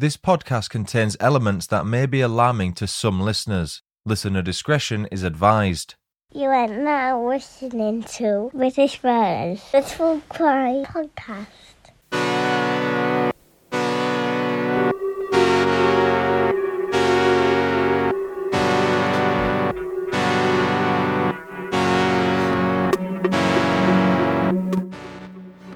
[0.00, 3.82] This podcast contains elements that may be alarming to some listeners.
[4.06, 5.94] Listener discretion is advised.
[6.32, 11.48] You are now listening to British Murders, the True Crime Podcast.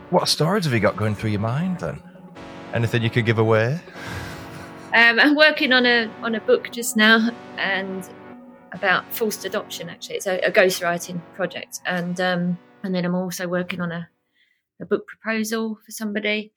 [0.08, 2.00] What stories have you got going through your mind then?
[2.74, 3.78] Anything you could give away?
[4.92, 8.08] Um, I'm working on a on a book just now, and
[8.72, 9.88] about forced adoption.
[9.88, 14.08] Actually, it's a, a ghostwriting project, and um, and then I'm also working on a
[14.80, 16.52] a book proposal for somebody,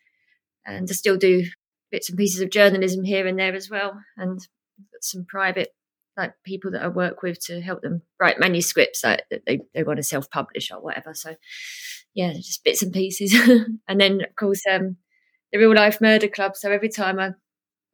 [0.65, 1.45] and I still do
[1.91, 4.39] bits and pieces of journalism here and there as well, and
[5.01, 5.75] some private
[6.17, 9.97] like people that I work with to help them write manuscripts that they, they want
[9.97, 11.13] to self publish or whatever.
[11.13, 11.35] So
[12.15, 13.35] yeah, just bits and pieces.
[13.87, 14.97] and then of course um,
[15.51, 16.55] the real life murder club.
[16.55, 17.31] So every time I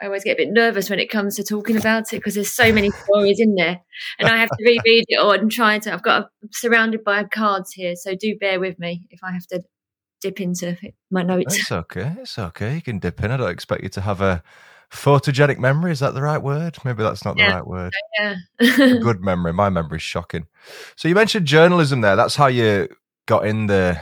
[0.02, 2.52] I always get a bit nervous when it comes to talking about it because there's
[2.52, 3.80] so many stories in there,
[4.19, 5.94] and I have to reread it all and try to.
[5.94, 9.47] I've got I'm surrounded by cards here, so do bear with me if I have
[9.47, 9.63] to
[10.22, 10.78] dip into
[11.11, 11.58] my notes.
[11.58, 12.16] It's okay.
[12.19, 12.75] It's okay.
[12.75, 13.31] You can dip in.
[13.31, 14.44] I don't expect you to have a
[14.91, 15.91] photogenic memory.
[15.91, 16.78] Is that the right word?
[16.85, 17.94] Maybe that's not the right word.
[18.19, 18.35] Yeah.
[18.61, 19.53] A good memory.
[19.53, 20.47] My memory is shocking.
[20.95, 22.16] So you mentioned journalism there.
[22.16, 22.89] That's how you
[23.25, 24.00] got in the.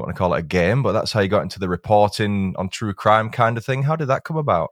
[0.00, 2.54] Don't want to call it a game, but that's how you got into the reporting
[2.56, 3.82] on true crime kind of thing.
[3.82, 4.70] How did that come about?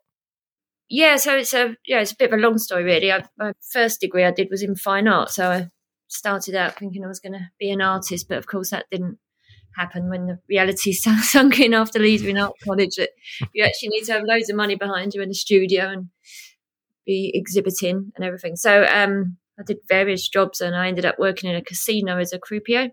[0.89, 3.13] yeah, so it's a yeah, it's a bit of a long story really.
[3.13, 5.69] I, my first degree I did was in fine art, so I
[6.09, 9.19] started out thinking I was going to be an artist, but of course that didn't
[9.77, 12.97] happen when the reality sunk in after leaving art college.
[12.97, 13.11] That
[13.53, 16.09] you actually need to have loads of money behind you in the studio and
[17.05, 18.57] be exhibiting and everything.
[18.57, 22.33] So um, I did various jobs, and I ended up working in a casino as
[22.33, 22.93] a croupier.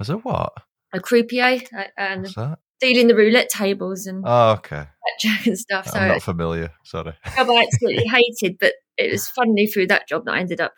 [0.00, 0.52] As a what?
[0.92, 1.60] A croupier
[1.96, 2.26] and
[2.80, 4.86] dealing the roulette tables and Oh, okay.
[5.22, 5.88] blackjack and stuff.
[5.88, 6.72] So I'm not familiar.
[6.84, 7.12] Sorry.
[7.36, 8.06] job I absolutely
[8.40, 10.74] hated, but it was funnily through that job that I ended up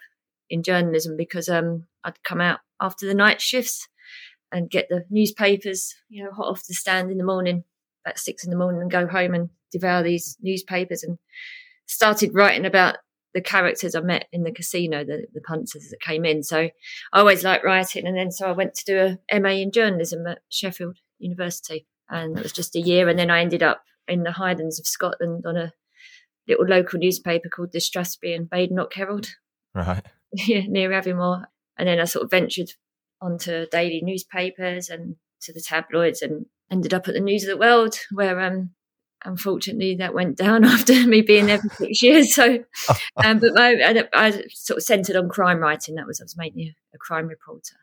[0.48, 3.88] in journalism because um, I'd come out after the night shifts
[4.52, 7.64] and get the newspapers, you know, hot off the stand in the morning,
[8.06, 11.18] at six in the morning, and go home and devour these newspapers and
[11.86, 12.96] started writing about
[13.34, 16.42] the characters I met in the casino, the, the punters that came in.
[16.42, 16.72] So I
[17.12, 18.06] always liked writing.
[18.06, 21.86] And then so I went to do a MA in journalism at Sheffield University.
[22.08, 23.08] And it was just a year.
[23.08, 25.72] And then I ended up in the Highlands of Scotland on a
[26.48, 29.28] little local newspaper called the Strathspey and Badenoch Herald,
[29.74, 30.04] Right.
[30.32, 31.44] yeah, near Aviemore.
[31.78, 32.70] And then I sort of ventured
[33.20, 37.56] onto daily newspapers and to the tabloids and ended up at the News of the
[37.56, 38.70] World, where um,
[39.24, 42.34] unfortunately that went down after me being there for six years.
[42.34, 42.58] So,
[43.24, 45.94] um, but my, I, I sort of centered on crime writing.
[45.96, 47.76] That was I was mainly a, a crime reporter.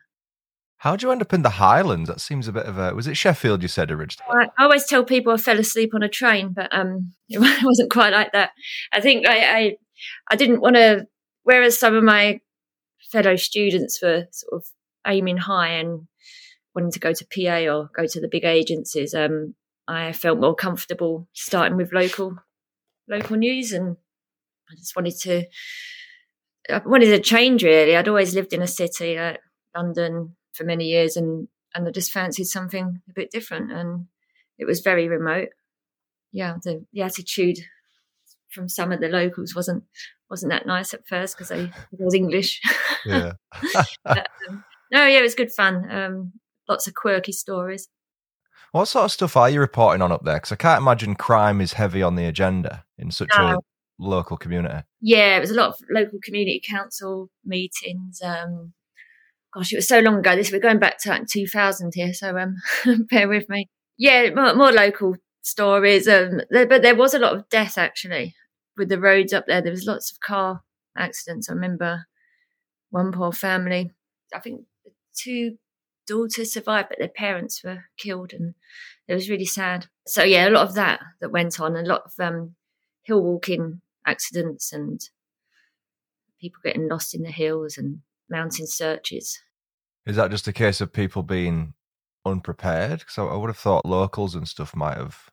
[0.78, 2.08] How'd you end up in the Highlands?
[2.08, 2.94] That seems a bit of a.
[2.94, 4.28] Was it Sheffield you said originally?
[4.30, 7.90] I, I always tell people I fell asleep on a train, but um, it wasn't
[7.90, 8.50] quite like that.
[8.92, 9.76] I think I I,
[10.30, 11.06] I didn't want to.
[11.42, 12.40] Whereas some of my
[13.10, 14.66] fellow students were sort of
[15.06, 16.06] aiming high and
[16.74, 19.54] wanting to go to PA or go to the big agencies, um,
[19.88, 22.36] I felt more comfortable starting with local
[23.08, 23.96] local news, and
[24.70, 25.44] I just wanted to.
[26.70, 27.96] I wanted a change really.
[27.96, 29.40] I'd always lived in a city like
[29.74, 33.72] London for many years, and and I just fancied something a bit different.
[33.72, 34.06] And
[34.58, 35.48] it was very remote.
[36.32, 37.58] Yeah, the the attitude
[38.50, 39.84] from some of the locals wasn't
[40.28, 42.60] wasn't that nice at first because it was English.
[43.06, 43.32] Yeah.
[44.04, 45.90] But, um, no, yeah, it was good fun.
[45.90, 46.32] Um,
[46.68, 47.88] lots of quirky stories.
[48.72, 50.36] What sort of stuff are you reporting on up there?
[50.36, 53.58] Because I can't imagine crime is heavy on the agenda in such a
[53.98, 54.84] local community.
[55.00, 58.20] Yeah, it was a lot of local community council meetings.
[58.22, 58.72] Um,
[59.54, 60.36] gosh, it was so long ago.
[60.36, 62.56] This we're going back to like 2000 here, so um,
[63.10, 63.68] bear with me.
[63.96, 66.06] Yeah, more, more local stories.
[66.06, 68.34] Um, there, but there was a lot of death actually
[68.76, 69.60] with the roads up there.
[69.60, 70.62] There was lots of car
[70.96, 71.48] accidents.
[71.48, 72.04] I remember
[72.90, 73.90] one poor family.
[74.34, 74.62] I think
[75.16, 75.56] two
[76.08, 78.54] daughters survived, but their parents were killed, and
[79.06, 79.86] it was really sad.
[80.06, 81.76] So yeah, a lot of that that went on.
[81.76, 82.56] A lot of um,
[83.02, 85.00] hill walking accidents and
[86.40, 88.00] people getting lost in the hills and
[88.30, 89.38] mountain searches.
[90.06, 91.74] Is that just a case of people being
[92.24, 93.00] unprepared?
[93.00, 95.30] Because I, I would have thought locals and stuff might have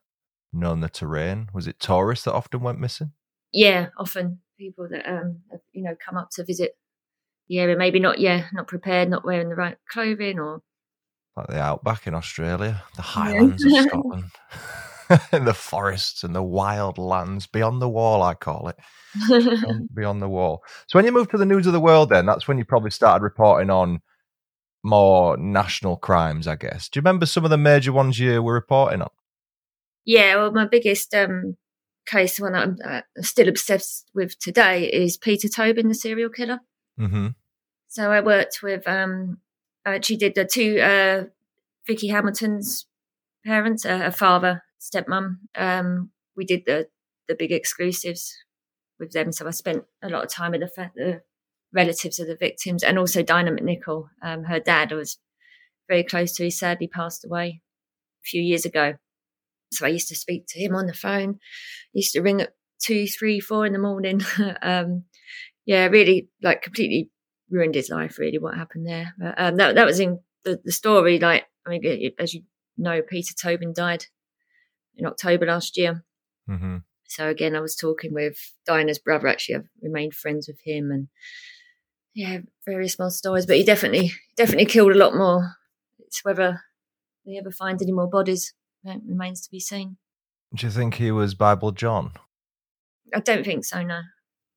[0.52, 1.50] known the terrain.
[1.54, 3.12] Was it tourists that often went missing?
[3.54, 6.78] Yeah, often people that um have, you know come up to visit
[7.48, 10.62] the area, maybe not yeah, not prepared, not wearing the right clothing or
[11.36, 14.32] Like the outback in Australia, the highlands of Scotland,
[15.32, 18.78] and the forests and the wild lands beyond the wall, I call it.
[19.28, 20.64] Beyond, beyond the wall.
[20.88, 22.92] So when you moved to the news of the world, then that's when you probably
[22.92, 24.02] started reporting on
[24.84, 26.90] more national crimes, I guess.
[26.90, 29.10] Do you remember some of the major ones you were reporting on?
[30.06, 30.36] yeah.
[30.36, 31.58] Well, my biggest um
[32.06, 36.60] case, the one I'm uh, still obsessed with today, is Peter Tobin, the serial killer.
[37.00, 37.28] Mm-hmm.
[37.88, 39.40] So I worked with, um,
[39.86, 41.26] I actually did the two, uh,
[41.88, 42.86] Vicky Hamilton's
[43.46, 45.38] parents, uh, her father, stepmom.
[45.56, 46.88] Um, we did the,
[47.28, 48.36] the big exclusives
[49.00, 49.32] with them.
[49.32, 51.22] So I spent a lot of time with the, the
[51.74, 54.08] relatives of the victims and also Dinah McNicol.
[54.22, 55.18] Um, her dad was
[55.88, 57.62] very close to, he sadly passed away
[58.24, 58.96] a few years ago.
[59.72, 61.40] So I used to speak to him on the phone.
[61.92, 64.22] He used to ring at two, three, four in the morning.
[64.62, 65.04] um,
[65.66, 67.12] yeah, really like completely
[67.50, 68.18] ruined his life.
[68.18, 69.14] Really, what happened there?
[69.18, 71.20] But, um, that that was in the, the story.
[71.20, 72.44] Like, I mean, as you
[72.78, 74.06] know, Peter Tobin died
[74.96, 76.04] in October last year.
[76.50, 76.78] Mm-hmm.
[77.08, 79.28] So again, I was talking with Diana's brother.
[79.28, 81.08] Actually, I've remained friends with him, and
[82.14, 83.46] yeah, very small stories.
[83.46, 85.52] But he definitely, definitely killed a lot more.
[86.00, 86.62] It's whether
[87.26, 88.54] they ever find any more bodies
[88.84, 89.98] that remains to be seen.
[90.56, 92.12] Do you think he was Bible John?
[93.14, 93.82] I don't think so.
[93.84, 94.02] No,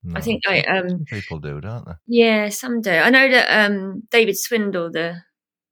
[0.03, 0.17] No.
[0.17, 1.93] I think I um people do, don't they?
[2.07, 2.91] yeah, some do.
[2.91, 5.23] I know that um David Swindle, the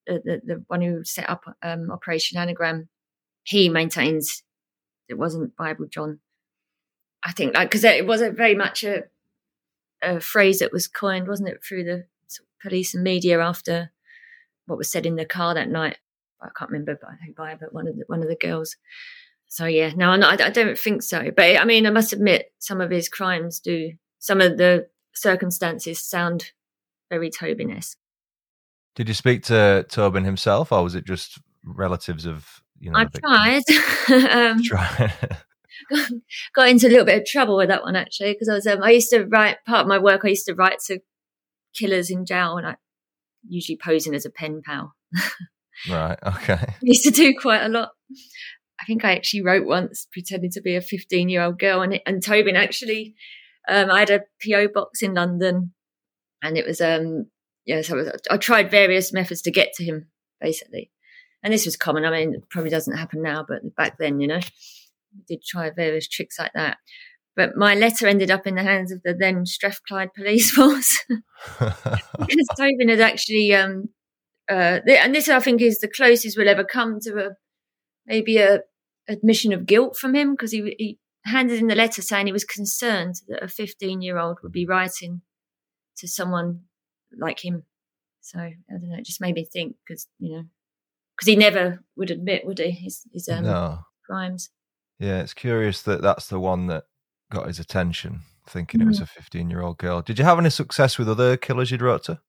[0.07, 2.89] the, the, the one who set up um Operation Anagram,
[3.45, 4.43] he maintains
[5.09, 6.21] it wasn't Bible John.
[7.25, 9.05] I think like because it wasn't very much a
[10.03, 12.05] a phrase that was coined, wasn't it, through the
[12.63, 13.93] police and media after
[14.67, 15.99] what was said in the car that night.
[16.41, 18.77] I can't remember who by, but one of the one of the girls.
[19.49, 21.31] So yeah, no, not, I don't think so.
[21.35, 23.93] But I mean, I must admit, some of his crimes do.
[24.27, 26.51] Some of the circumstances sound
[27.09, 27.97] very Tobin-esque.
[28.97, 32.99] Did you speak to Tobin himself, or was it just relatives of you know?
[32.99, 33.63] I tried.
[34.33, 34.63] um.
[34.65, 35.13] Tried.
[36.57, 38.83] got into a little bit of trouble with that one actually because I was um,
[38.83, 40.23] I used to write part of my work.
[40.25, 40.99] I used to write to
[41.73, 42.77] killers in jail, and I
[43.49, 44.97] usually posing as a pen pal.
[45.89, 46.19] right.
[46.27, 46.55] Okay.
[46.55, 47.91] I used to do quite a lot.
[48.81, 52.01] I think I actually wrote once pretending to be a 15 year old girl, and,
[52.07, 53.15] and Tobin actually,
[53.69, 55.73] um, I had a PO box in London,
[56.43, 57.27] and it was um
[57.65, 60.09] yeah, so I, was, I tried various methods to get to him
[60.41, 60.91] basically,
[61.43, 62.05] and this was common.
[62.05, 64.41] I mean, it probably doesn't happen now, but back then, you know,
[65.15, 66.79] we did try various tricks like that.
[67.35, 72.49] But my letter ended up in the hands of the then Strathclyde Police Force because
[72.59, 73.91] Tobin had actually um
[74.49, 77.31] uh and this I think is the closest we'll ever come to a
[78.07, 78.61] maybe a
[79.09, 82.45] admission of guilt from him because he he handed in the letter saying he was
[82.45, 85.23] concerned that a 15 year old would be writing
[85.99, 86.63] to someone
[87.19, 87.65] like him.
[88.21, 90.45] So I don't know, it just made me think because you know
[91.17, 93.79] because he never would admit, would he, his his um, no.
[94.05, 94.51] crimes.
[94.99, 96.85] Yeah, it's curious that that's the one that
[97.31, 99.03] got his attention, thinking it was Mm.
[99.03, 100.03] a 15 year old girl.
[100.03, 102.21] Did you have any success with other killers you'd wrote to?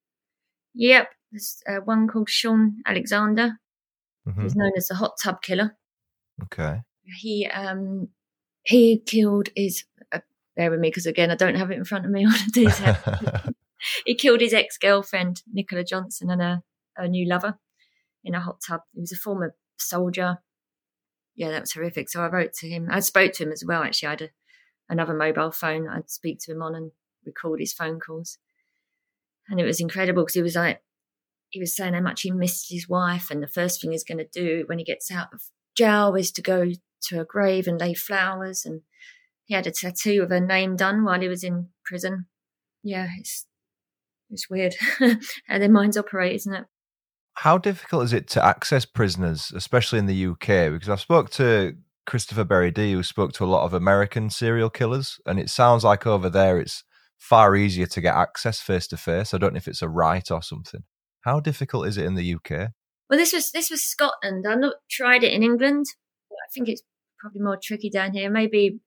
[0.76, 3.58] Yep, there's uh, one called Sean Alexander.
[4.28, 4.44] Mhm.
[4.44, 5.78] He's known as the hot tub killer.
[6.44, 6.82] Okay.
[7.20, 8.10] he um
[8.68, 10.20] he killed his uh,
[10.56, 12.78] bear with me because again I don't have it in front of me on his
[12.78, 12.98] head.
[14.06, 16.64] he killed his ex girlfriend Nicola Johnson and a,
[16.98, 17.58] a new lover
[18.24, 18.82] in a hot tub.
[18.94, 20.40] He was a former soldier.
[21.36, 22.10] Yeah, that was horrific.
[22.10, 22.88] So I wrote to him.
[22.90, 23.84] I spoke to him as well.
[23.84, 24.30] Actually, I had a,
[24.90, 25.88] another mobile phone.
[25.88, 26.92] I'd speak to him on and
[27.26, 28.38] record his phone calls,
[29.48, 30.82] and it was incredible because he was like
[31.50, 34.18] he was saying how much he missed his wife, and the first thing he's going
[34.18, 35.44] to do when he gets out of
[35.76, 36.72] jail is to go
[37.04, 38.66] to her grave and lay flowers.
[38.66, 38.82] And
[39.46, 42.26] he had a tattoo of her name done while he was in prison.
[42.84, 43.46] Yeah, it's
[44.30, 44.76] it's weird
[45.48, 46.66] how their minds operate, isn't it?
[47.36, 50.72] How difficult is it to access prisoners, especially in the UK?
[50.72, 55.20] Because I've spoke to Christopher Berry-Dee, who spoke to a lot of American serial killers,
[55.26, 56.84] and it sounds like over there it's
[57.18, 59.34] far easier to get access face to face.
[59.34, 60.84] I don't know if it's a right or something.
[61.22, 62.72] How difficult is it in the UK?
[63.10, 64.46] Well, this was this was Scotland.
[64.48, 65.86] I've not tried it in England.
[66.32, 66.82] I think it's
[67.20, 68.30] probably more tricky down here.
[68.30, 68.80] Maybe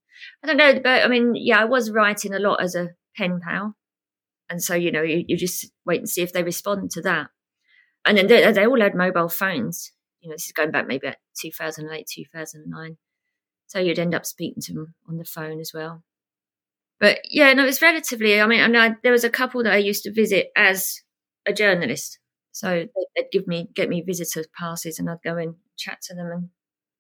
[0.43, 3.41] I don't know, but I mean, yeah, I was writing a lot as a pen
[3.43, 3.77] pal,
[4.49, 7.29] and so you know, you, you just wait and see if they respond to that.
[8.05, 9.93] And then they, they all had mobile phones.
[10.21, 12.97] You know, this is going back maybe at 2008, 2009.
[13.67, 16.03] So you'd end up speaking to them on the phone as well.
[16.99, 18.41] But yeah, no, it's relatively.
[18.41, 21.01] I mean, I know there was a couple that I used to visit as
[21.47, 22.19] a journalist.
[22.53, 26.27] So they'd- give me get me visitor passes, and I'd go and chat to them
[26.27, 26.51] and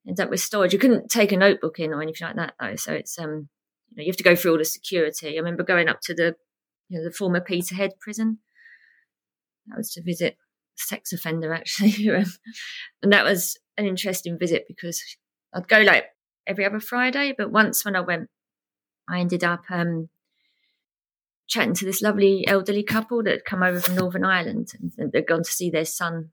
[0.07, 0.73] end up with storage.
[0.73, 2.77] You couldn't take a notebook in or anything like that though.
[2.77, 3.49] So it's um,
[3.91, 5.35] you know, you have to go through all the security.
[5.35, 6.37] I remember going up to the,
[6.89, 8.39] you know, the former Peterhead prison.
[9.67, 12.09] That was to visit a sex offender actually,
[13.03, 15.03] and that was an interesting visit because
[15.55, 16.07] I'd go like
[16.47, 18.29] every other Friday, but once when I went,
[19.09, 20.09] I ended up um
[21.51, 25.27] chatting to this lovely elderly couple that had come over from Northern Ireland and they'd
[25.27, 26.31] gone to see their son.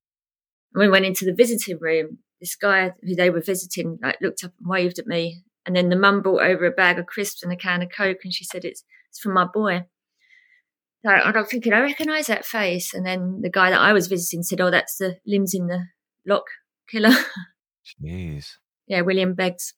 [0.73, 2.19] And we went into the visiting room.
[2.39, 5.89] This guy who they were visiting like looked up and waved at me And then
[5.89, 8.45] the mum brought over a bag of crisps and a can of Coke, and she
[8.45, 9.85] said, It's, it's from my boy.
[11.05, 12.93] So I'm thinking, I recognise that face.
[12.93, 15.85] And then the guy that I was visiting said, Oh, that's the limbs in the
[16.25, 16.47] loch
[16.89, 17.15] killer.
[18.03, 18.47] Jeez.
[18.87, 19.73] yeah, William Beggs.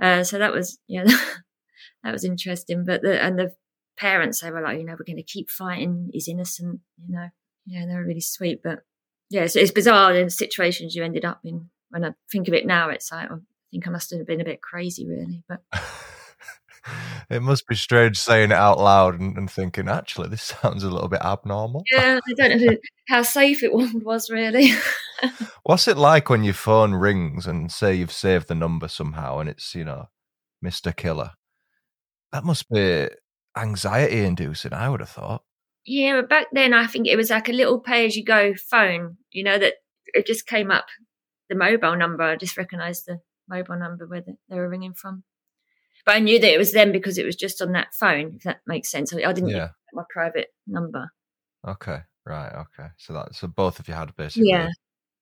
[0.00, 1.04] Uh, so that was, yeah,
[2.04, 2.84] that was interesting.
[2.84, 3.54] But the, and the
[3.96, 6.10] parents, they were like, you know, we're going to keep fighting.
[6.12, 7.28] He's innocent, you know.
[7.66, 8.60] Yeah, they were really sweet.
[8.62, 8.80] But
[9.30, 11.70] yeah, so it's bizarre the situations you ended up in.
[11.94, 14.40] When I think of it now, it's like, oh, I think I must have been
[14.40, 15.44] a bit crazy, really.
[15.48, 15.62] But
[17.30, 20.90] it must be strange saying it out loud and, and, thinking, actually, this sounds a
[20.90, 21.84] little bit abnormal.
[21.92, 24.72] Yeah, I don't know how safe it was, really.
[25.62, 29.48] What's it like when your phone rings and say you've saved the number somehow and
[29.48, 30.08] it's, you know,
[30.64, 30.94] Mr.
[30.94, 31.30] Killer?
[32.32, 33.08] That must be
[33.56, 35.44] anxiety inducing, I would have thought.
[35.86, 38.52] Yeah, but back then I think it was like a little pay as you go
[38.54, 39.74] phone, you know, that
[40.06, 40.86] it just came up
[41.48, 42.22] the mobile number.
[42.22, 45.24] I just recognized the mobile number where they were ringing from.
[46.06, 48.42] But I knew that it was them because it was just on that phone, if
[48.42, 49.14] that makes sense.
[49.14, 49.68] I didn't yeah.
[49.92, 51.10] my private number.
[51.66, 52.88] Okay, right, okay.
[52.98, 54.50] So that so both of you had basically.
[54.50, 54.68] Yeah,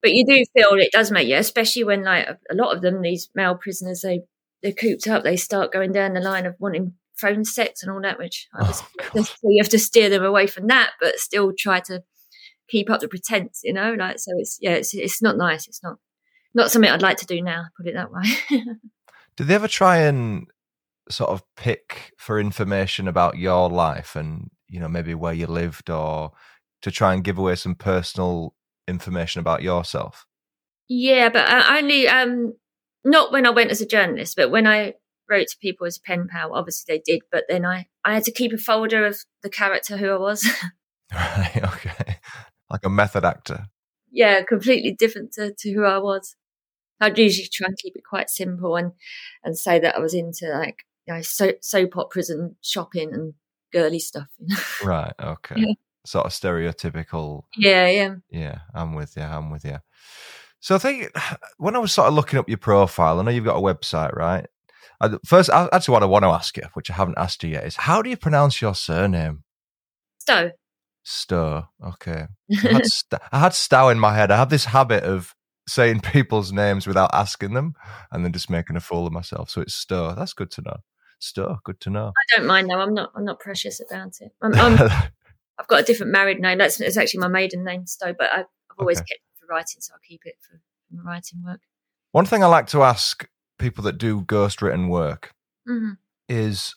[0.03, 3.01] but you do feel it does make you, especially when like a lot of them,
[3.01, 4.23] these male prisoners, they
[4.63, 5.23] they're cooped up.
[5.23, 8.73] They start going down the line of wanting phone sex and all that, which oh,
[9.15, 12.03] so you have to steer them away from that, but still try to
[12.69, 13.95] keep up the pretense, you know.
[13.95, 15.69] Like so, it's yeah, it's it's not nice.
[15.69, 15.99] It's not
[16.55, 17.67] not something I'd like to do now.
[17.77, 18.23] Put it that way.
[19.37, 20.47] Did they ever try and
[21.09, 25.91] sort of pick for information about your life and you know maybe where you lived
[25.91, 26.33] or
[26.83, 28.55] to try and give away some personal
[28.87, 30.27] information about yourself?
[30.89, 32.55] Yeah, but I only um
[33.05, 34.95] not when I went as a journalist, but when I
[35.29, 36.55] wrote to people as a pen pal.
[36.55, 39.97] Obviously, they did, but then I I had to keep a folder of the character
[39.97, 40.49] who I was.
[41.15, 41.61] right.
[41.63, 42.17] Okay.
[42.71, 43.67] Like a method actor.
[44.11, 46.37] Yeah, completely different to, to who I was.
[47.03, 48.93] I'd usually try and keep it quite simple and
[49.45, 53.35] and say that I was into like you know soap, soap operas and shopping and
[53.73, 54.29] girly stuff.
[54.39, 54.63] You know?
[54.85, 55.13] Right.
[55.21, 55.55] Okay.
[55.59, 55.75] Yeah.
[56.05, 57.43] Sort of stereotypical.
[57.57, 57.89] Yeah.
[57.89, 58.15] Yeah.
[58.31, 58.59] Yeah.
[58.75, 59.23] I'm with you.
[59.23, 59.79] I'm with you.
[60.61, 61.11] So I think
[61.59, 64.15] when I was sort of looking up your profile, I know you've got a website,
[64.17, 64.47] right?
[65.27, 67.75] First, actually, what I want to ask you, which I haven't asked you yet, is
[67.75, 69.43] how do you pronounce your surname?
[70.19, 70.53] Stow.
[71.03, 71.65] Stow.
[71.85, 72.27] Okay.
[72.53, 74.31] I had, st- I had Stow in my head.
[74.31, 75.35] I have this habit of
[75.67, 77.75] saying people's names without asking them
[78.11, 79.51] and then just making a fool of myself.
[79.51, 80.15] So it's Stow.
[80.15, 80.77] That's good to know.
[81.19, 81.59] Stow.
[81.65, 82.09] Good to know.
[82.09, 82.81] I don't mind though.
[82.81, 83.13] I'm not.
[83.15, 84.33] I'm not precious about it.
[84.43, 84.75] I'm, I'm,
[85.59, 86.59] I've got a different married name.
[86.59, 88.13] That's it's actually my maiden name, Stow.
[88.13, 89.07] But I've, I've always okay.
[89.11, 91.61] kept it for writing, so I'll keep it for, for my writing work.
[92.11, 93.29] One thing I like to ask
[93.59, 95.33] people that do ghost written work
[95.69, 95.93] mm-hmm.
[96.29, 96.75] is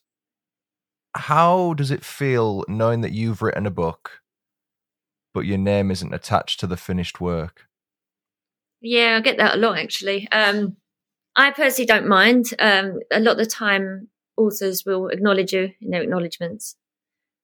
[1.16, 4.22] how does it feel knowing that you've written a book
[5.34, 7.68] but your name isn't attached to the finished work
[8.86, 10.76] yeah i get that a lot actually um,
[11.36, 15.92] i personally don't mind um, a lot of the time authors will acknowledge you in
[15.92, 16.76] their acknowledgements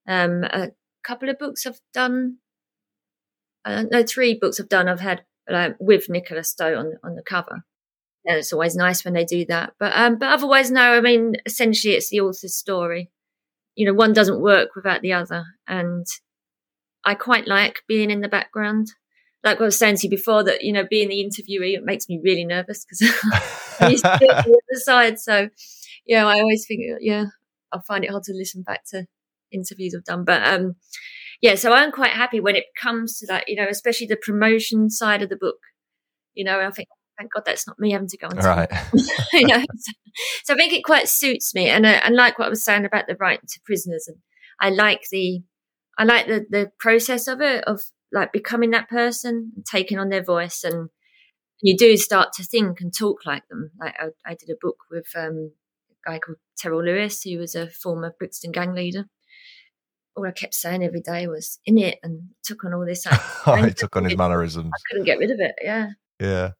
[0.08, 0.70] um, a
[1.04, 2.38] couple of books i've done
[3.64, 7.22] uh, no three books i've done i've had uh, with nicola stow on, on the
[7.22, 7.64] cover
[8.24, 9.74] and it's always nice when they do that.
[9.78, 10.96] But um, but otherwise, no.
[10.96, 13.10] I mean, essentially, it's the author's story.
[13.74, 16.06] You know, one doesn't work without the other, and
[17.04, 18.88] I quite like being in the background.
[19.44, 22.08] Like I was saying to you before, that you know, being the interviewee it makes
[22.08, 23.14] me really nervous because
[23.80, 25.18] I used to on the other side.
[25.18, 25.48] So,
[26.06, 27.26] yeah, I always think, yeah,
[27.72, 29.06] I find it hard to listen back to
[29.50, 30.76] interviews I've done, but um,
[31.40, 31.56] yeah.
[31.56, 33.48] So I'm quite happy when it comes to that.
[33.48, 35.58] You know, especially the promotion side of the book.
[36.34, 38.36] You know, I think thank God that's not me having to go on.
[38.36, 38.70] Right.
[39.32, 39.92] you know, so,
[40.44, 42.84] so, I think it quite suits me, and uh, and like what I was saying
[42.84, 44.18] about the right to prisoners, and
[44.60, 45.42] I like the,
[45.98, 47.82] I like the the process of it of
[48.12, 50.90] like becoming that person, taking on their voice, and
[51.60, 53.70] you do start to think and talk like them.
[53.80, 55.52] Like I, I did a book with um,
[55.90, 59.06] a guy called Terrell Lewis, who was a former Brixton gang leader.
[60.14, 63.06] All I kept saying every day was in it, and took on all this.
[63.06, 64.70] Like, oh, took on his mannerisms.
[64.72, 65.54] I couldn't get rid of it.
[65.62, 65.90] Yeah.
[66.20, 66.50] Yeah.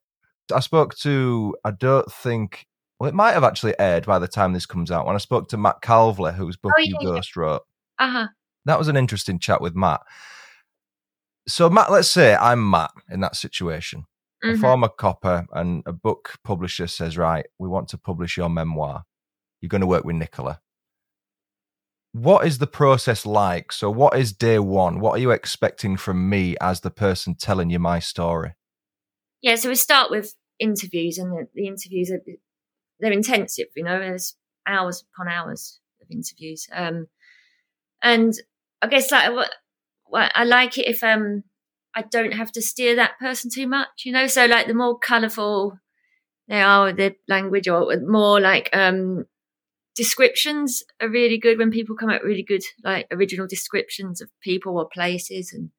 [0.53, 2.67] I spoke to, I don't think,
[2.99, 5.07] well, it might have actually aired by the time this comes out.
[5.07, 7.63] When I spoke to Matt Calvley, whose book oh, yeah, you ghost wrote,
[7.99, 8.29] uh-huh.
[8.65, 10.01] that was an interesting chat with Matt.
[11.53, 14.07] So, Matt, let's say I'm Matt in that situation,
[14.43, 14.55] mm-hmm.
[14.55, 19.05] a former copper, and a book publisher says, Right, we want to publish your memoir.
[19.61, 20.63] You're going to work with Nicola.
[22.13, 23.71] What is the process like?
[23.71, 24.99] So, what is day one?
[24.99, 28.55] What are you expecting from me as the person telling you my story?
[29.43, 32.23] Yeah, so we start with interviews, and the, interviews are
[32.99, 33.67] they're intensive.
[33.77, 37.09] You know, there's hours upon hours of interviews, um,
[38.03, 38.33] and
[38.81, 39.51] I guess like what
[40.15, 41.45] I like it if um
[41.95, 44.05] I don't have to steer that person too much.
[44.05, 45.79] You know, so like the more colourful
[46.49, 49.25] they are with the language or more like um
[49.95, 54.79] descriptions are really good when people come up really good like original descriptions of people
[54.79, 55.71] or places and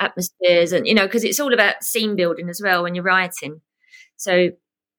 [0.00, 3.60] atmospheres and you know because it's all about scene building as well when you're writing
[4.16, 4.50] so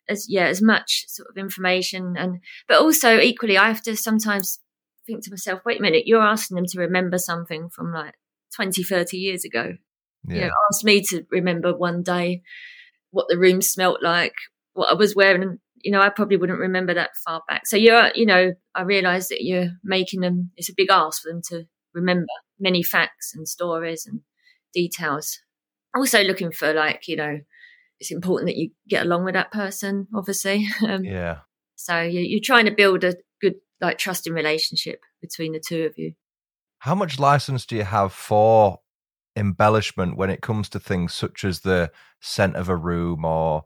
[0.08, 4.60] as yeah as much sort of information and but also equally i have to sometimes
[5.08, 8.14] think to myself wait a minute you're asking them to remember something from like
[8.56, 9.74] 20 30 years ago
[10.28, 10.36] yeah.
[10.36, 12.42] you know ask me to remember one day
[13.12, 14.34] what the room smelt like
[14.74, 18.12] what i was wearing you know i probably wouldn't remember that far back so you're
[18.16, 21.64] you know i realize that you're making them it's a big ask for them to
[21.94, 22.28] remember
[22.60, 24.22] many facts and stories and
[24.74, 25.40] details
[25.96, 27.40] also looking for like you know
[28.00, 30.68] it's important that you get along with that person, obviously.
[30.88, 31.40] Um, yeah.
[31.76, 35.94] So you, you're trying to build a good, like, trusting relationship between the two of
[35.98, 36.14] you.
[36.80, 38.80] How much license do you have for
[39.36, 43.64] embellishment when it comes to things such as the scent of a room or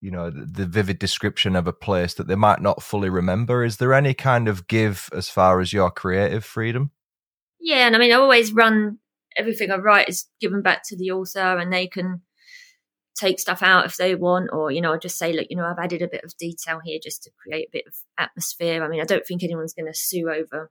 [0.00, 3.78] you know the, vivid description of a place that they might not fully remember is
[3.78, 6.90] there any kind of give as far as your creative freedom
[7.60, 8.98] yeah and i mean i always run
[9.36, 12.22] everything i write is given back to the author and they can
[13.16, 15.64] take stuff out if they want, or, you know, I'll just say, look, you know,
[15.64, 18.84] I've added a bit of detail here just to create a bit of atmosphere.
[18.84, 20.70] I mean, I don't think anyone's going to sue over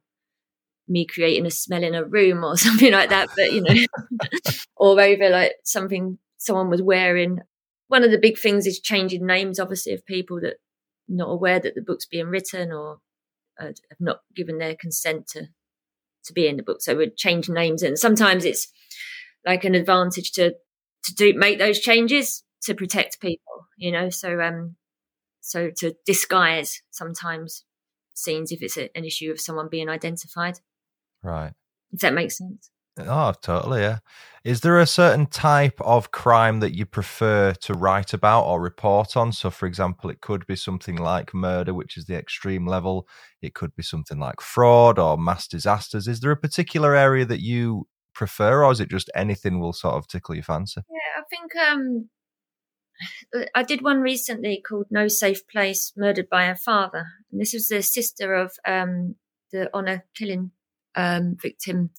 [0.88, 3.86] me creating a smell in a room or something like that, but, you know,
[4.75, 7.39] or over like something someone was wearing.
[7.88, 10.56] One of the big things is changing names, obviously, of people that
[11.08, 12.98] not aware that the book's being written or
[13.60, 15.48] uh, have not given their consent to
[16.25, 16.82] to be in the book.
[16.82, 18.68] So we'd change names, and sometimes it's
[19.46, 20.56] like an advantage to
[21.04, 24.10] to do make those changes to protect people, you know.
[24.10, 24.75] So um,
[25.42, 27.63] so to disguise sometimes
[28.15, 30.60] scenes if it's a, an issue of someone being identified.
[31.25, 31.53] Right.
[31.91, 32.70] If that makes sense.
[32.98, 33.82] Oh, totally.
[33.82, 34.00] Yeah.
[34.46, 39.17] Is there a certain type of crime that you prefer to write about or report
[39.17, 39.32] on?
[39.34, 43.08] So, for example, it could be something like murder, which is the extreme level.
[43.41, 46.08] It could be something like fraud or mass disasters.
[46.08, 49.95] Is there a particular area that you prefer, or is it just anything will sort
[49.95, 50.82] of tickle your fancy?
[50.89, 52.10] Yeah, I think um,
[53.54, 57.08] I did one recently called No Safe Place Murdered by Her Father.
[57.32, 59.15] And this was the sister of um,
[59.52, 60.52] the honour killing
[60.95, 61.91] um, victim,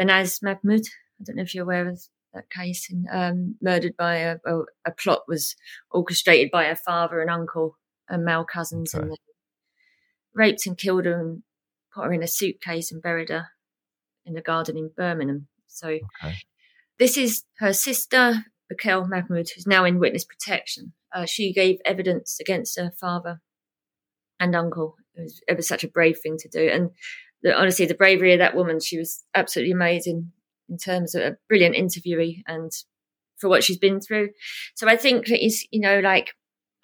[0.00, 0.86] Banaz Mahmod.
[1.20, 2.00] I don't know if you're aware of
[2.34, 2.88] that case.
[2.90, 5.56] And um, murdered by a, a, a, plot was
[5.90, 7.76] orchestrated by her father and uncle
[8.08, 8.94] and male cousins.
[8.94, 9.06] Okay.
[9.06, 9.16] And
[10.34, 11.42] raped and killed her and
[11.94, 13.48] put her in a suitcase and buried her
[14.24, 15.48] in a garden in Birmingham.
[15.66, 16.36] So okay.
[16.98, 20.92] this is her sister, Bekhal Mahmod, who's now in witness protection.
[21.12, 23.40] Uh, she gave evidence against her father
[24.38, 24.96] and uncle.
[25.14, 26.68] It was, it was such a brave thing to do.
[26.68, 26.90] And
[27.42, 30.32] the, honestly, the bravery of that woman, she was absolutely amazing
[30.68, 32.70] in terms of a brilliant interviewee and
[33.38, 34.30] for what she's been through.
[34.74, 36.34] So I think it's, you know, like,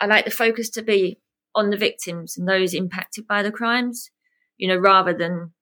[0.00, 1.20] I like the focus to be
[1.54, 4.10] on the victims and those impacted by the crimes,
[4.56, 5.52] you know, rather than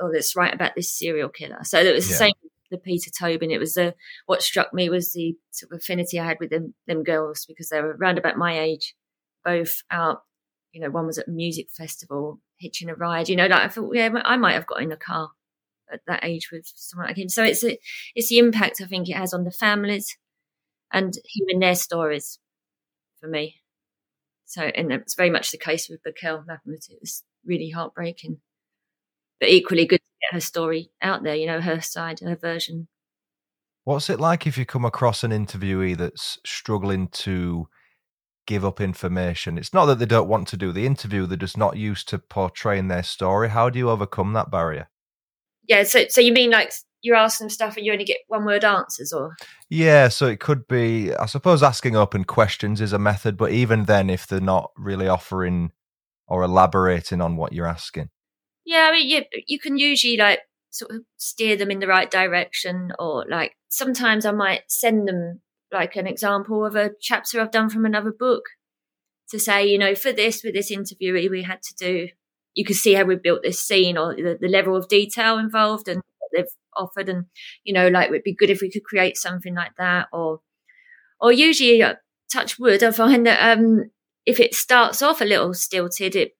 [0.00, 1.60] oh, let's write about this serial killer.
[1.62, 3.50] So it was the same with the Peter Tobin.
[3.50, 3.94] It was the
[4.26, 7.68] what struck me was the sort of affinity I had with them them girls because
[7.68, 8.94] they were around about my age,
[9.44, 10.22] both out.
[10.72, 13.28] You know, one was at a music festival, hitching a ride.
[13.28, 15.30] You know, like I thought, yeah, I might have got in a car
[15.92, 17.28] at that age with someone like him.
[17.28, 17.78] So it's a,
[18.14, 20.16] it's the impact I think it has on the families
[20.92, 22.38] and hearing their stories
[23.20, 23.56] for me.
[24.46, 26.90] So, and it's very much the case with Bekhal Mahmod.
[26.90, 28.40] It was really heartbreaking
[29.42, 32.86] but equally good to get her story out there, you know, her side, her version.
[33.82, 37.66] What's it like if you come across an interviewee that's struggling to
[38.46, 39.58] give up information?
[39.58, 42.18] It's not that they don't want to do the interview, they're just not used to
[42.18, 43.50] portraying their story.
[43.50, 44.88] How do you overcome that barrier?
[45.68, 48.44] Yeah, so so you mean like you're asking them stuff and you only get one
[48.44, 49.34] word answers or
[49.68, 53.86] yeah so it could be i suppose asking open questions is a method but even
[53.86, 55.72] then if they're not really offering
[56.28, 58.08] or elaborating on what you're asking
[58.64, 62.10] yeah, I mean, you you can usually like sort of steer them in the right
[62.10, 65.40] direction, or like sometimes I might send them
[65.72, 68.44] like an example of a chapter I've done from another book
[69.30, 72.08] to say, you know, for this with this interviewee, we had to do.
[72.54, 75.88] You can see how we built this scene, or the, the level of detail involved,
[75.88, 76.02] and
[76.34, 76.44] they've
[76.76, 77.26] offered, and
[77.64, 80.40] you know, like it'd be good if we could create something like that, or
[81.20, 81.94] or usually, uh,
[82.32, 83.90] touch wood, I find that um,
[84.26, 86.32] if it starts off a little stilted, it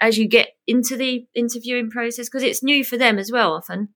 [0.00, 3.90] as you get into the interviewing process because it's new for them as well often.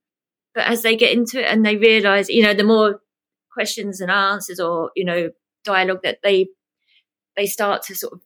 [0.54, 3.00] But as they get into it and they realize, you know, the more
[3.56, 5.30] questions and answers or, you know,
[5.64, 6.48] dialogue that they
[7.36, 8.20] they start to sort of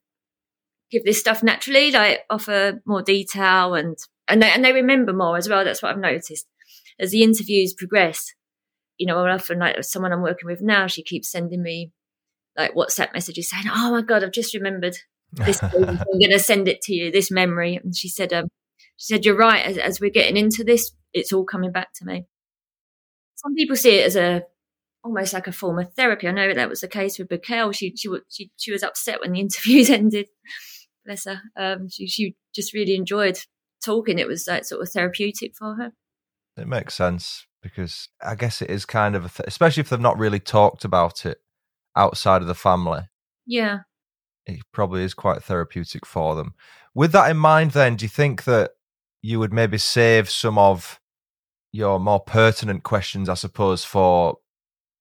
[0.90, 3.97] give this stuff naturally, like offer more detail and
[4.29, 5.64] and they and they remember more as well.
[5.64, 6.47] That's what I've noticed.
[6.99, 8.35] As the interviews progress,
[8.99, 11.93] you know, often like someone I'm working with now, she keeps sending me
[12.57, 14.97] like WhatsApp messages saying, Oh my God, I've just remembered
[15.33, 17.81] this I'm going to send it to you, this memory.
[17.83, 18.49] And she said, um,
[18.97, 19.64] she said, you're right.
[19.64, 22.27] As, as we're getting into this, it's all coming back to me.
[23.37, 24.43] Some people see it as a
[25.03, 26.29] almost like a form of therapy.
[26.29, 27.75] I know that was the case with Bekhal.
[27.75, 30.29] She she she she was upset when the interviews ended.
[31.05, 31.41] Bless her.
[31.57, 33.39] Um, she she just really enjoyed
[33.85, 34.19] talking.
[34.19, 35.93] It was like sort of therapeutic for her.
[36.57, 40.19] It makes sense because I guess it is kind of, th- especially if they've not
[40.19, 41.39] really talked about it
[41.97, 43.03] outside of the family.
[43.47, 43.81] Yeah,
[44.47, 46.55] it probably is quite therapeutic for them.
[46.95, 48.73] With that in mind, then, do you think that
[49.23, 51.01] you would maybe save some of
[51.73, 54.39] your more pertinent questions, I suppose, for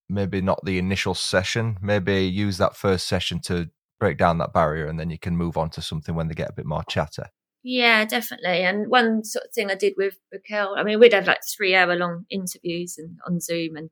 [0.09, 1.77] maybe not the initial session?
[1.81, 3.69] Maybe use that first session to
[3.99, 6.49] break down that barrier and then you can move on to something when they get
[6.49, 7.29] a bit more chatter.
[7.63, 8.63] Yeah, definitely.
[8.63, 11.75] And one sort of thing I did with Raquel, I mean, we'd have like three
[11.75, 13.89] hour long interviews and on Zoom, and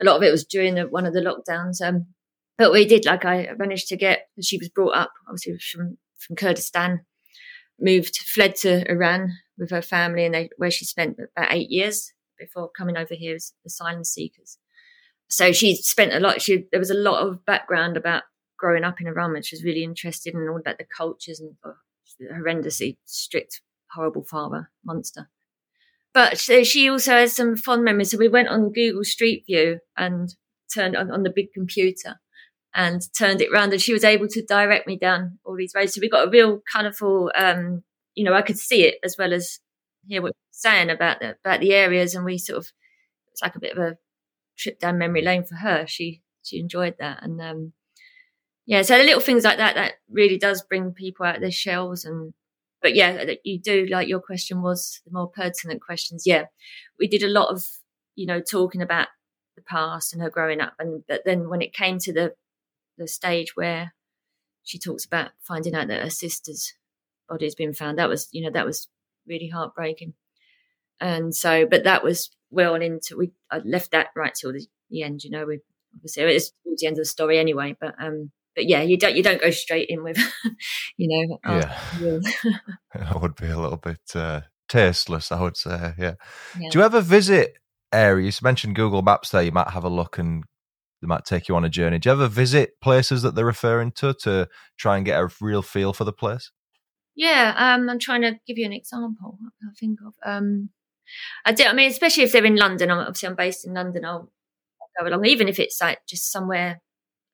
[0.00, 1.80] a lot of it was during the, one of the lockdowns.
[1.80, 2.06] Um,
[2.58, 4.26] but we did like I managed to get.
[4.42, 7.00] She was brought up obviously from from Kurdistan,
[7.80, 12.12] moved, fled to Iran with her family, and they, where she spent about eight years
[12.38, 14.58] before coming over here as asylum seekers.
[15.28, 16.40] So she spent a lot.
[16.40, 18.22] She there was a lot of background about
[18.58, 21.54] growing up in Iran, and she was really interested in all about the cultures and
[21.64, 21.72] uh,
[22.34, 23.60] horrendously strict,
[23.92, 25.28] horrible father monster.
[26.14, 28.10] But she also has some fond memories.
[28.10, 30.34] So we went on Google Street View and
[30.74, 32.18] turned on, on the big computer
[32.74, 35.94] and turned it around, and she was able to direct me down all these roads.
[35.94, 37.82] So we got a real colourful, um,
[38.14, 39.60] you know, I could see it as well as
[40.06, 42.68] hear what we're saying about the, about the areas, and we sort of
[43.32, 43.96] it's like a bit of a
[44.58, 45.86] trip down memory lane for her.
[45.86, 47.72] She she enjoyed that, and um,
[48.66, 51.50] yeah, so the little things like that that really does bring people out of their
[51.50, 52.04] shells.
[52.04, 52.34] And
[52.82, 56.24] but yeah, you do like your question was the more pertinent questions.
[56.26, 56.44] Yeah,
[56.98, 57.64] we did a lot of
[58.14, 59.08] you know talking about
[59.56, 62.34] the past and her growing up, and but then when it came to the
[62.98, 63.94] the stage where
[64.64, 66.74] she talks about finding out that her sister's
[67.28, 68.88] body has been found, that was you know that was
[69.26, 70.14] really heartbreaking.
[71.00, 75.02] And so, but that was well into we I left that right till the, the
[75.02, 75.24] end.
[75.24, 75.60] You know, we
[75.94, 79.14] obviously it's towards the end of the story anyway, but um but yeah, you don't
[79.14, 80.18] you don't go straight in with,
[80.96, 81.38] you know.
[81.48, 81.78] Yeah,
[82.94, 85.94] that would be a little bit uh, tasteless, I would say.
[85.96, 86.14] Yeah.
[86.58, 86.68] yeah.
[86.70, 87.56] Do you ever visit
[87.92, 88.40] areas?
[88.40, 89.42] You mentioned Google Maps there.
[89.42, 90.42] You might have a look and
[91.00, 92.00] they might take you on a journey.
[92.00, 95.62] Do you ever visit places that they're referring to to try and get a real
[95.62, 96.50] feel for the place?
[97.14, 99.38] Yeah, um, I'm trying to give you an example.
[99.62, 100.14] I think of.
[100.24, 100.70] Um,
[101.44, 101.64] I do.
[101.64, 102.90] I mean, especially if they're in London.
[102.90, 104.04] Obviously, I'm based in London.
[104.04, 104.30] I'll,
[104.80, 106.80] I'll go along, even if it's like just somewhere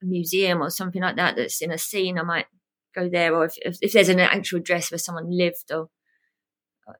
[0.01, 2.47] a museum or something like that that's in a scene, I might
[2.93, 3.35] go there.
[3.35, 5.89] Or if, if, if there's an actual address where someone lived or,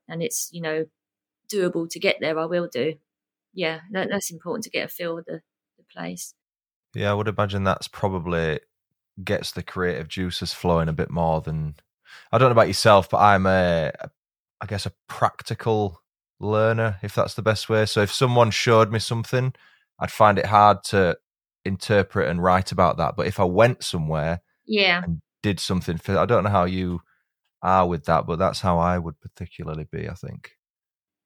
[0.07, 0.85] and it's, you know,
[1.53, 2.95] doable to get there, I will do.
[3.53, 5.41] Yeah, that, that's important to get a feel of the,
[5.77, 6.33] the place.
[6.93, 8.59] Yeah, I would imagine that's probably
[9.23, 11.75] gets the creative juices flowing a bit more than
[12.31, 13.91] I don't know about yourself, but I'm a,
[14.59, 16.01] I guess a practical
[16.45, 17.85] learner, if that's the best way.
[17.85, 19.53] So if someone showed me something,
[19.99, 21.17] I'd find it hard to
[21.63, 23.15] interpret and write about that.
[23.15, 27.01] But if I went somewhere, yeah, and did something for, I don't know how you
[27.61, 30.09] are with that, but that's how I would particularly be.
[30.09, 30.51] I think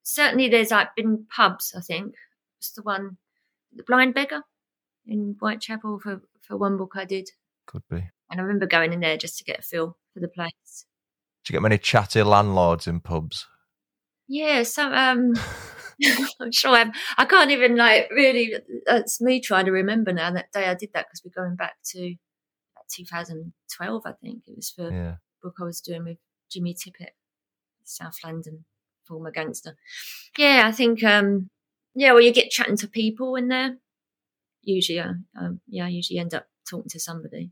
[0.03, 1.73] certainly there's like been pubs.
[1.77, 2.15] I think
[2.57, 3.17] it's the one,
[3.73, 4.43] the Blind Beggar
[5.05, 7.29] in Whitechapel for for one book I did.
[7.65, 8.09] Could be.
[8.31, 10.85] And I remember going in there just to get a feel for the place.
[11.45, 13.47] Do you get many chatty landlords in pubs?
[14.29, 15.33] Yeah, some um
[16.39, 18.53] I'm sure I'm, I can't even like really.
[18.87, 21.73] It's me trying to remember now that day I did that because we're going back
[21.91, 22.15] to
[22.95, 25.15] 2012, I think it was for yeah.
[25.43, 26.17] book I was doing with
[26.49, 27.11] Jimmy Tippett,
[27.83, 28.65] South London
[29.05, 29.75] former gangster.
[30.37, 31.49] Yeah, I think um
[31.95, 33.77] yeah, well you get chatting to people in there.
[34.61, 37.51] Usually, uh, um, yeah, I usually end up talking to somebody.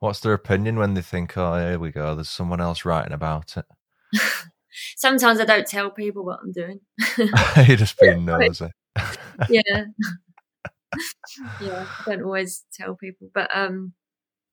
[0.00, 3.56] What's their opinion when they think, oh, here we go, there's someone else writing about
[3.56, 3.66] it?
[4.96, 6.80] sometimes I don't tell people what I'm doing.
[7.66, 8.68] You're just being nosy.
[9.48, 9.84] yeah.
[11.60, 13.94] yeah, I don't always tell people, but um,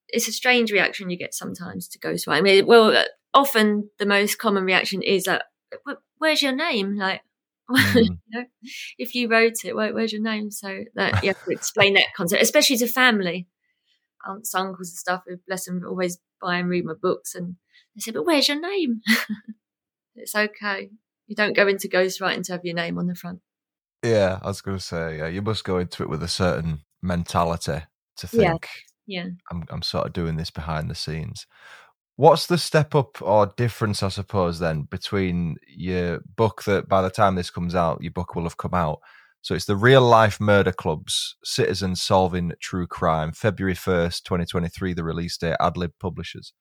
[0.10, 2.38] it's a strange reaction you get sometimes to ghostwriting.
[2.38, 3.04] I mean, well, uh,
[3.34, 5.42] often the most common reaction is like,
[6.18, 7.22] "Where's your name?" Like,
[7.70, 7.96] mm.
[7.96, 8.46] you know,
[8.98, 10.52] if you wrote it, where, where's your name?
[10.52, 13.48] So that you have to explain that concept, especially to family,
[14.28, 15.24] aunts, uncles, and stuff.
[15.28, 17.56] Who bless them, always buy and read my books, and
[17.96, 19.02] they say, "But where's your name?"
[20.18, 20.90] It's okay.
[21.28, 23.40] You don't go into ghostwriting to have your name on the front.
[24.04, 26.82] Yeah, I was going to say, yeah, you must go into it with a certain
[27.02, 27.82] mentality
[28.18, 28.68] to think,
[29.08, 29.30] yeah, yeah.
[29.52, 31.46] I'm, I'm sort of doing this behind the scenes.
[32.16, 37.12] What's the step up or difference, I suppose, then between your book that by the
[37.12, 39.00] time this comes out, your book will have come out?
[39.42, 45.04] So it's the Real Life Murder Clubs, Citizens Solving True Crime, February 1st, 2023, the
[45.04, 46.54] release date, Ad Lib Publishers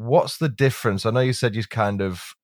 [0.00, 1.04] what's the difference?
[1.04, 2.34] I know you said you kind of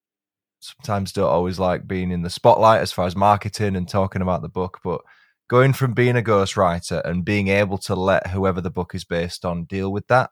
[0.66, 4.42] sometimes don't always like being in the spotlight as far as marketing and talking about
[4.42, 5.00] the book, but
[5.48, 9.44] going from being a ghostwriter and being able to let whoever the book is based
[9.44, 10.31] on deal with that,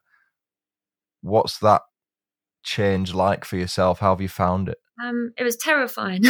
[1.22, 1.82] what's that
[2.62, 4.00] change like for yourself?
[4.00, 4.78] How have you found it?
[5.02, 6.22] Um, it was terrifying.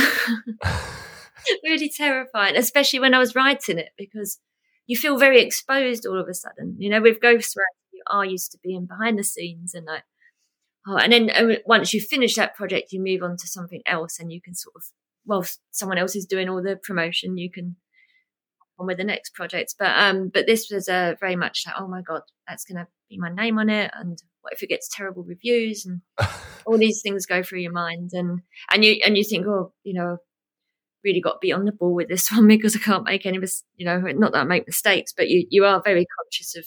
[1.64, 4.38] really terrifying, especially when I was writing it because
[4.86, 6.76] you feel very exposed all of a sudden.
[6.78, 10.04] You know, with ghostwriting, you are used to being behind the scenes and like,
[10.86, 14.32] oh, and then once you finish that project, you move on to something else and
[14.32, 14.84] you can sort of,
[15.26, 17.76] well, someone else is doing all the promotion, you can
[18.78, 19.74] on with the next project.
[19.78, 22.88] But um, but this was a very much like, oh my god, that's going to
[23.08, 26.00] be my name on it, and what if it gets terrible reviews, and
[26.66, 29.94] all these things go through your mind, and and you and you think, oh, you
[29.94, 30.18] know,
[31.04, 33.38] really got to be on the ball with this one because I can't make any,
[33.38, 36.66] mis- you know, not that I make mistakes, but you you are very conscious of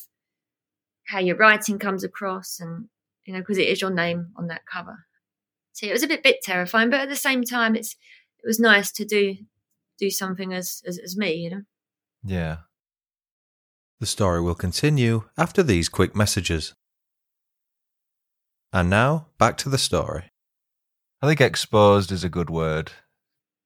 [1.08, 2.88] how your writing comes across, and
[3.28, 5.06] you know, because it is your name on that cover.
[5.74, 7.96] So it was a bit bit terrifying, but at the same time, it's
[8.44, 9.36] it was nice to do
[10.00, 11.62] do something as as, as me, you know.
[12.24, 12.58] Yeah.
[14.00, 16.74] The story will continue after these quick messages.
[18.72, 20.32] And now, back to the story.
[21.22, 22.92] I think exposed is a good word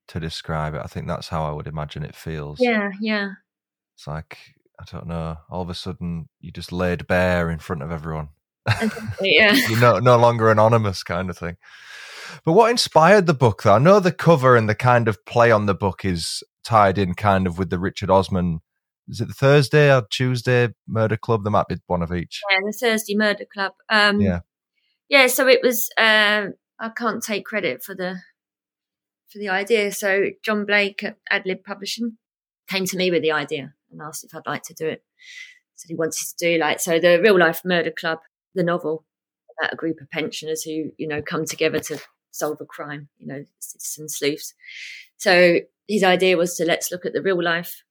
[0.08, 0.82] to describe it.
[0.84, 2.60] I think that's how I would imagine it feels.
[2.62, 3.32] Yeah, yeah.
[3.96, 4.38] It's like,
[4.80, 8.30] I don't know, all of a sudden you just laid bare in front of everyone.
[9.22, 9.54] yeah.
[9.54, 11.58] You're no, no longer anonymous kind of thing.
[12.46, 13.76] But what inspired the book, though?
[13.76, 17.14] I know the cover and the kind of play on the book is tied in
[17.14, 18.60] kind of with the Richard Osman.
[19.08, 21.44] Is it the Thursday or Tuesday Murder Club?
[21.44, 22.42] There might be one of each.
[22.50, 23.74] Yeah, the Thursday Murder Club.
[23.90, 24.40] Um, yeah,
[25.10, 25.28] yeah.
[25.28, 25.90] So it was.
[25.98, 26.48] Uh,
[26.80, 28.20] I can't take credit for the
[29.30, 29.92] for the idea.
[29.92, 32.18] So John Blake at Ad Lib Publishing
[32.70, 35.04] came to me with the idea and asked if I'd like to do it.
[35.76, 38.20] So he wanted to do like so the real life murder club,
[38.56, 39.06] the novel
[39.60, 42.00] about a group of pensioners who you know come together to
[42.32, 43.10] solve a crime.
[43.18, 44.54] You know, citizen sleuths.
[45.18, 47.84] So his idea was to let's look at the real life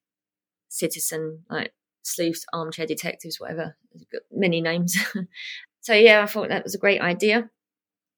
[0.69, 3.77] citizen, like sleuths, armchair detectives, whatever.
[4.31, 4.97] Many names.
[5.81, 7.49] so yeah, I thought that was a great idea,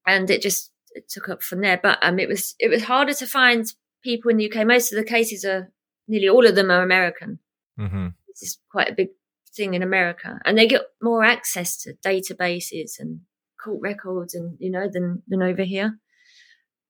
[0.07, 1.79] and it just it took up from there.
[1.81, 3.65] But um, it was it was harder to find
[4.03, 4.65] people in the UK.
[4.65, 5.71] Most of the cases are
[6.07, 7.39] nearly all of them are American.
[7.79, 8.07] mm-hmm.
[8.27, 9.09] This is quite a big
[9.55, 13.21] thing in America, and they get more access to databases and
[13.63, 15.99] court records, and you know than than over here.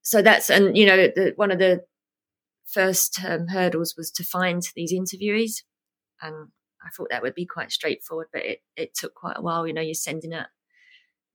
[0.02, 1.84] So that's and you know the, one of the
[2.66, 5.64] first um, hurdles was to find these interviewees,
[6.22, 6.50] and
[6.84, 9.68] I thought that would be quite straightforward, but it it took quite a while.
[9.68, 10.48] You know, you're sending out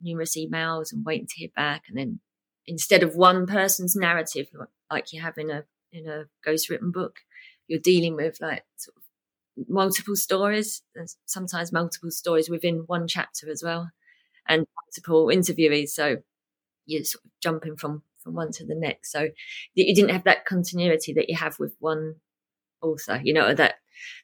[0.01, 2.21] numerous emails and waiting to hear back, and then
[2.67, 4.49] instead of one person's narrative
[4.91, 7.21] like you have in a in a ghost written book,
[7.67, 9.03] you're dealing with like sort of
[9.69, 13.91] multiple stories, and sometimes multiple stories within one chapter as well,
[14.47, 15.91] and multiple interviewees.
[15.91, 16.19] So
[16.87, 19.13] you're sort of jumping from from one to the next.
[19.13, 19.29] So
[19.75, 22.17] you didn't have that continuity that you have with one
[22.83, 23.77] author, you know, that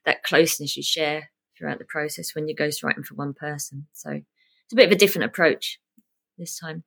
[0.04, 3.86] that closeness you share throughout the process when you're ghostwriting for one person.
[3.92, 5.80] So it's a bit of a different approach
[6.38, 6.84] this time.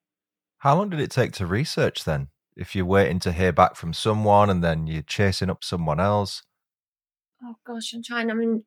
[0.59, 2.29] How long did it take to research then?
[2.55, 6.43] If you're waiting to hear back from someone and then you're chasing up someone else?
[7.43, 8.31] Oh gosh, I'm trying.
[8.31, 8.63] I mean,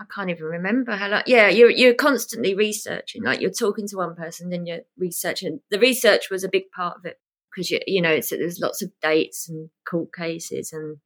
[0.00, 1.08] I can't even remember how.
[1.08, 3.22] Like, yeah, you're you're constantly researching.
[3.22, 5.60] Like you're talking to one person, then you're researching.
[5.70, 8.82] The research was a big part of it because you you know it's there's lots
[8.82, 10.98] of dates and court cases and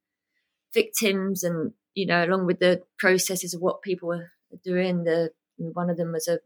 [0.74, 4.30] victims and you know along with the processes of what people were
[4.64, 5.04] doing.
[5.04, 6.40] The one of them was a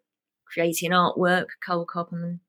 [0.52, 2.40] creating artwork, cold cop, and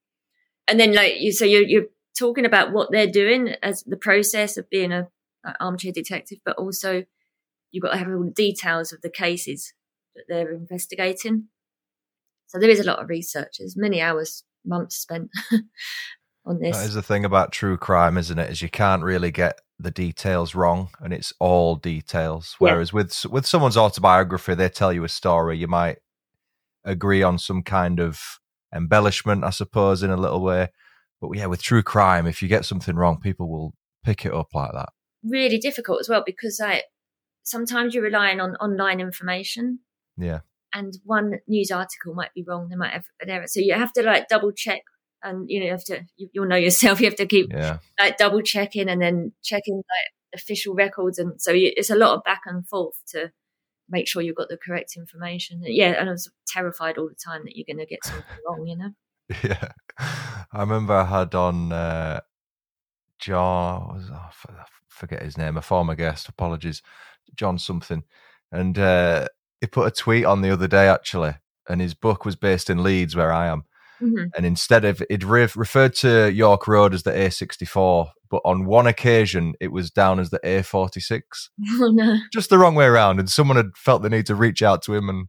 [0.67, 4.57] and then like you so you're you're talking about what they're doing as the process
[4.57, 5.07] of being a
[5.43, 7.03] like, armchair detective, but also
[7.73, 9.73] you've got to have all the details of the cases
[10.15, 11.47] that they're investigating.
[12.47, 13.55] So there is a lot of research.
[13.59, 15.29] There's many hours, months spent
[16.45, 16.77] on this.
[16.77, 18.51] That is the thing about true crime, isn't it?
[18.51, 22.55] Is you can't really get the details wrong, and it's all details.
[22.59, 22.97] Whereas yeah.
[22.97, 25.57] with with someone's autobiography, they tell you a story.
[25.57, 25.97] You might
[26.85, 28.21] agree on some kind of
[28.73, 30.69] embellishment, I suppose, in a little way.
[31.19, 34.49] But yeah, with true crime, if you get something wrong, people will pick it up
[34.53, 34.89] like that.
[35.23, 36.83] Really difficult as well because like
[37.43, 39.79] sometimes you're relying on online information.
[40.17, 40.39] Yeah.
[40.73, 42.69] And one news article might be wrong.
[42.69, 43.47] They might have an error.
[43.47, 44.81] So you have to like double check
[45.21, 46.99] and you know, you have to, you, will know yourself.
[47.01, 47.77] You have to keep yeah.
[47.99, 51.19] like double checking and then checking like official records.
[51.19, 53.31] And so you, it's a lot of back and forth to
[53.89, 55.61] make sure you've got the correct information.
[55.63, 55.91] Yeah.
[55.99, 58.77] And I was terrified all the time that you're going to get something wrong, you
[58.77, 58.89] know?
[59.43, 59.69] Yeah.
[60.51, 62.21] I remember I had on, uh,
[63.27, 66.81] was, oh, I forget his name, a former guest, apologies,
[67.35, 68.03] John something.
[68.51, 69.27] And uh,
[69.61, 71.35] he put a tweet on the other day, actually,
[71.67, 73.63] and his book was based in Leeds, where I am.
[74.01, 74.31] Mhm.
[74.35, 78.85] and instead of it re- referred to York Road as the A64, but on one
[78.85, 81.21] occasion it was down as the A46,
[81.79, 82.17] Oh no.
[82.33, 83.19] just the wrong way around.
[83.19, 85.27] And someone had felt the need to reach out to him, and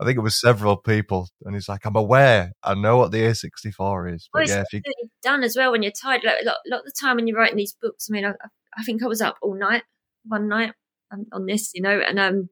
[0.00, 1.28] I think it was several people.
[1.44, 4.64] And he's like, "I'm aware, I know what the A64 is, Well, but it's yeah,
[4.70, 4.82] if you
[5.22, 6.22] done as well when you're tired.
[6.24, 8.32] Like, a, lot, lot of the time when you're writing these books, I mean, I,
[8.76, 9.84] I think I was up all night
[10.26, 10.74] one night
[11.12, 12.48] on, on this, you know, and um,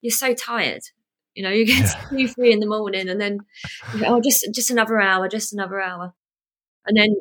[0.00, 0.82] you're so tired.
[1.34, 3.40] You know, you get to two, three in the morning, and then
[3.94, 6.14] you go, oh, just just another hour, just another hour,
[6.86, 7.16] and then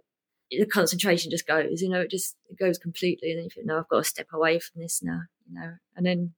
[0.52, 1.82] the concentration just goes.
[1.82, 4.04] You know, it just it goes completely, and then you think, no, I've got to
[4.04, 5.22] step away from this now.
[5.48, 6.34] You know, and then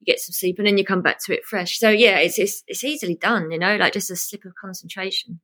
[0.00, 1.78] you get some sleep, and then you come back to it fresh.
[1.78, 3.50] So yeah, it's it's it's easily done.
[3.50, 5.40] You know, like just a slip of concentration.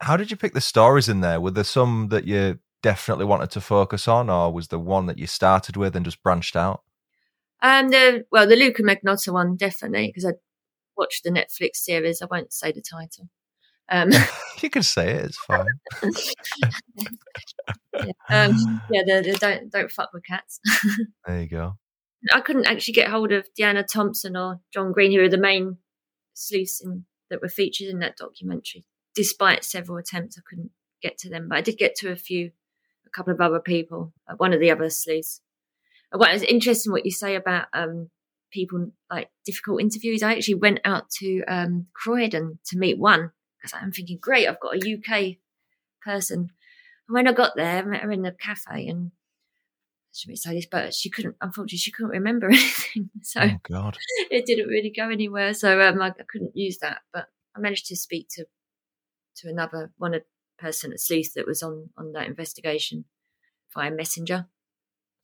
[0.00, 1.40] How did you pick the stories in there?
[1.40, 5.18] Were there some that you definitely wanted to focus on, or was the one that
[5.18, 6.82] you started with and just branched out?
[7.62, 10.32] Um, the well, the Luca Magnotta one definitely because I
[10.96, 12.22] watched the Netflix series.
[12.22, 13.28] I won't say the title.
[13.88, 14.10] Um,
[14.62, 15.66] you can say it; it's fine.
[17.94, 20.60] yeah, um, yeah the, the don't don't fuck with cats.
[21.26, 21.76] There you go.
[22.32, 25.78] I couldn't actually get hold of Deanna Thompson or John Green, who are the main
[26.34, 28.84] sleuths in, that were featured in that documentary.
[29.14, 30.70] Despite several attempts, I couldn't
[31.02, 32.52] get to them, but I did get to a few,
[33.06, 34.12] a couple of other people.
[34.28, 35.40] Uh, one of the other sleuths.
[36.12, 38.10] What is interesting what you say about um,
[38.52, 40.22] people like difficult interviews.
[40.22, 44.60] I actually went out to um, Croydon to meet one because I'm thinking, great, I've
[44.60, 45.36] got a UK
[46.02, 46.50] person.
[47.08, 49.12] And when I got there, I met her in the cafe and
[50.12, 53.10] should we say this, but she couldn't, unfortunately, she couldn't remember anything.
[53.22, 53.98] So Oh God.
[54.30, 55.52] it didn't really go anywhere.
[55.52, 58.46] So um, I, I couldn't use that, but I managed to speak to
[59.36, 60.20] to another one a
[60.58, 63.04] person at Sleuth that was on on that investigation
[63.74, 64.46] via messenger.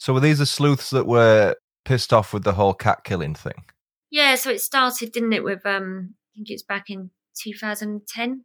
[0.02, 3.66] So were these the sleuths that were pissed off with the whole cat killing thing?
[4.10, 7.10] Yeah, so it started, didn't it, with um, I think it's back in
[7.40, 8.44] 2010.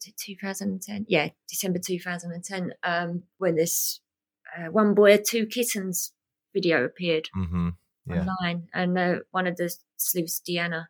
[0.00, 1.06] Was it 2010?
[1.08, 2.72] Yeah, December 2010.
[2.82, 4.00] Um, when this
[4.58, 6.12] uh, one boy had two kittens
[6.52, 7.28] video appeared.
[7.36, 7.68] Mm-hmm.
[8.06, 8.26] Yeah.
[8.26, 10.86] online, and uh, one of the sleuths, Deanna,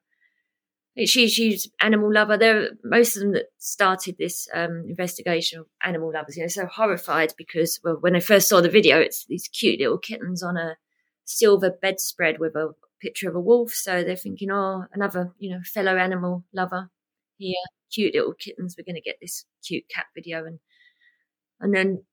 [1.06, 2.36] she, she's animal lover.
[2.36, 6.66] There, most of them that started this um, investigation, of animal lovers, you know, so
[6.66, 10.56] horrified because well, when they first saw the video, it's these cute little kittens on
[10.56, 10.76] a
[11.24, 13.72] silver bedspread with a picture of a wolf.
[13.72, 16.90] So they're thinking, oh, another, you know, fellow animal lover
[17.36, 17.54] here,
[17.92, 18.76] cute little kittens.
[18.76, 20.58] We're going to get this cute cat video, and
[21.60, 22.04] and then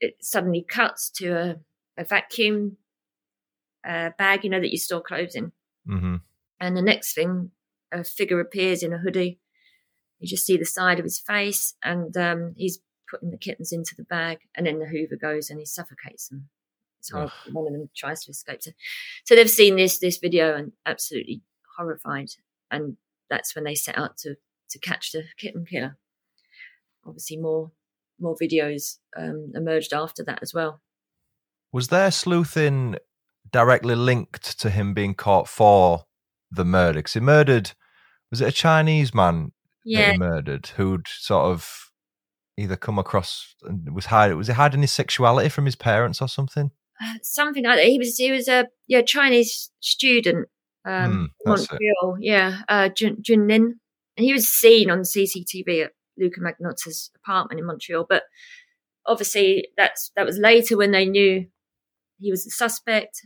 [0.00, 1.56] it suddenly cuts to a,
[1.96, 2.76] a vacuum
[3.86, 5.52] uh, bag, you know, that you store clothes in.
[5.88, 6.16] Mm-hmm.
[6.60, 7.50] And the next thing,
[7.92, 9.38] a figure appears in a hoodie.
[10.18, 12.78] You just see the side of his face, and um, he's
[13.10, 16.48] putting the kittens into the bag, and then the Hoover goes and he suffocates them.
[16.98, 17.32] It's horrible.
[17.50, 18.62] One of them tries to escape.
[18.62, 18.70] So,
[19.24, 21.42] so they've seen this this video and absolutely
[21.76, 22.30] horrified,
[22.70, 22.96] and
[23.28, 24.36] that's when they set out to
[24.70, 25.98] to catch the kitten killer.
[27.04, 27.72] Obviously, more
[28.20, 30.80] more videos um, emerged after that as well.
[31.72, 32.96] Was there sleuthing
[33.50, 36.04] directly linked to him being caught for
[36.50, 37.00] the murder?
[37.00, 37.72] Because he murdered,
[38.32, 39.52] was it a Chinese man
[39.84, 41.90] that he murdered who'd sort of
[42.56, 46.26] either come across and was hiding, was he hiding his sexuality from his parents or
[46.26, 46.72] something?
[47.02, 47.86] uh, something like that.
[47.86, 50.48] He was he was a yeah Chinese student,
[50.84, 51.70] um, Hmm, that's it.
[51.72, 52.16] Montreal.
[52.20, 53.78] Yeah, uh, Jun, Jun Lin.
[54.16, 58.24] And he was seen on CCTV at Luca Magnotta's apartment in Montreal, but
[59.06, 61.46] obviously that's that was later when they knew
[62.18, 63.22] he was the suspect.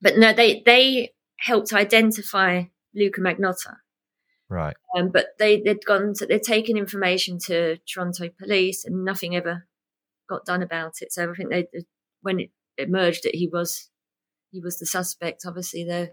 [0.00, 2.64] But no, they they helped identify
[2.94, 3.76] Luca Magnotta.
[4.48, 4.76] Right.
[4.96, 9.66] Um, but they they'd gone to, they'd taken information to Toronto police and nothing ever
[10.28, 11.12] got done about it.
[11.12, 11.66] So I think they
[12.22, 13.90] when it emerged that he was
[14.50, 15.42] he was the suspect.
[15.46, 16.10] Obviously, their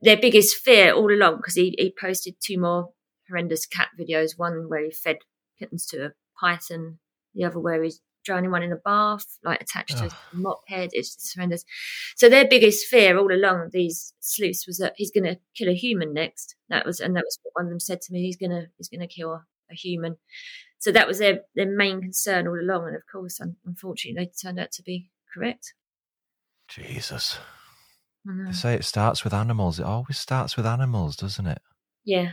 [0.00, 2.90] their biggest fear all along because he he posted two more
[3.28, 4.38] horrendous cat videos.
[4.38, 5.18] One where he fed
[5.58, 6.98] kittens to a python.
[7.34, 10.90] The other where he's drowning one in a bath, like attached to a mop head.
[10.92, 11.64] It's just horrendous.
[12.16, 15.74] So their biggest fear all along these sleuths was that he's going to kill a
[15.74, 16.56] human next.
[16.68, 18.22] That was, and that was what one of them said to me.
[18.22, 19.32] He's going to, he's going to kill
[19.70, 20.16] a human.
[20.78, 22.88] So that was their their main concern all along.
[22.88, 25.72] And of course, un- unfortunately, they turned out to be correct.
[26.68, 27.38] Jesus.
[28.26, 29.78] They say it starts with animals.
[29.78, 31.60] It always starts with animals, doesn't it?
[32.04, 32.32] Yeah,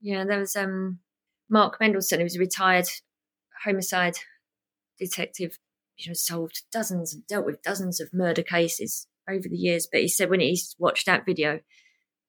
[0.00, 0.24] yeah.
[0.24, 1.00] There was um
[1.48, 2.86] Mark Mendelson, who was a retired
[3.64, 4.16] homicide
[4.98, 5.58] detective.
[5.94, 9.86] He has solved dozens and dealt with dozens of murder cases over the years.
[9.90, 11.60] But he said when he watched that video,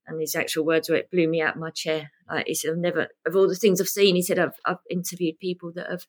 [0.07, 2.71] and his actual words were, "It blew me out of my chair." Like he said,
[2.71, 5.89] "I've never of all the things I've seen." He said, "I've I've interviewed people that
[5.89, 6.05] have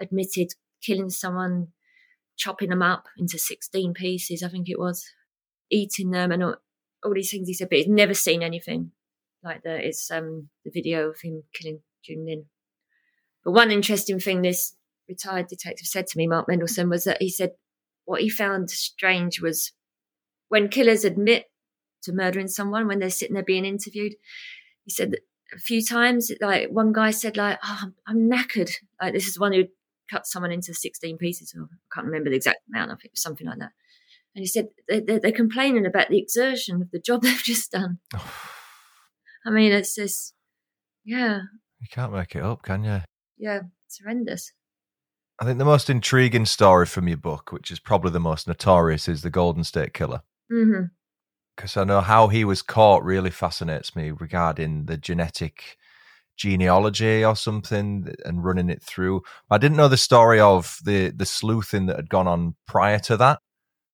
[0.00, 1.68] admitted killing someone,
[2.36, 4.42] chopping them up into sixteen pieces.
[4.42, 5.06] I think it was,
[5.70, 6.56] eating them, and all,
[7.02, 8.92] all these things." He said, but he's never seen anything
[9.42, 9.84] like that.
[9.84, 12.46] It's um the video of him killing Jun Lin.
[13.44, 14.76] But one interesting thing this
[15.08, 17.50] retired detective said to me, Mark Mendelson, was that he said
[18.04, 19.72] what he found strange was
[20.48, 21.46] when killers admit
[22.02, 24.14] to murdering someone when they're sitting there being interviewed.
[24.84, 25.20] He said that
[25.54, 28.72] a few times, like one guy said, like, oh, I'm, I'm knackered.
[29.00, 29.64] Like this is one who
[30.10, 31.54] cut someone into 16 pieces.
[31.56, 32.90] Or I can't remember the exact amount.
[32.90, 33.70] I think it was something like that.
[34.34, 37.98] And he said they're, they're complaining about the exertion of the job they've just done.
[39.44, 40.34] I mean, it's just,
[41.04, 41.40] yeah,
[41.80, 43.00] You can't make it up, can you?
[43.36, 44.52] yeah, it's horrendous.
[45.42, 49.08] I think the most intriguing story from your book, which is probably the most notorious,
[49.08, 50.22] is the Golden State Killer.
[50.52, 50.84] Mm-hmm.
[51.56, 55.78] Because I know how he was caught really fascinates me regarding the genetic
[56.36, 59.22] genealogy or something and running it through.
[59.50, 63.16] I didn't know the story of the the sleuthing that had gone on prior to
[63.16, 63.40] that.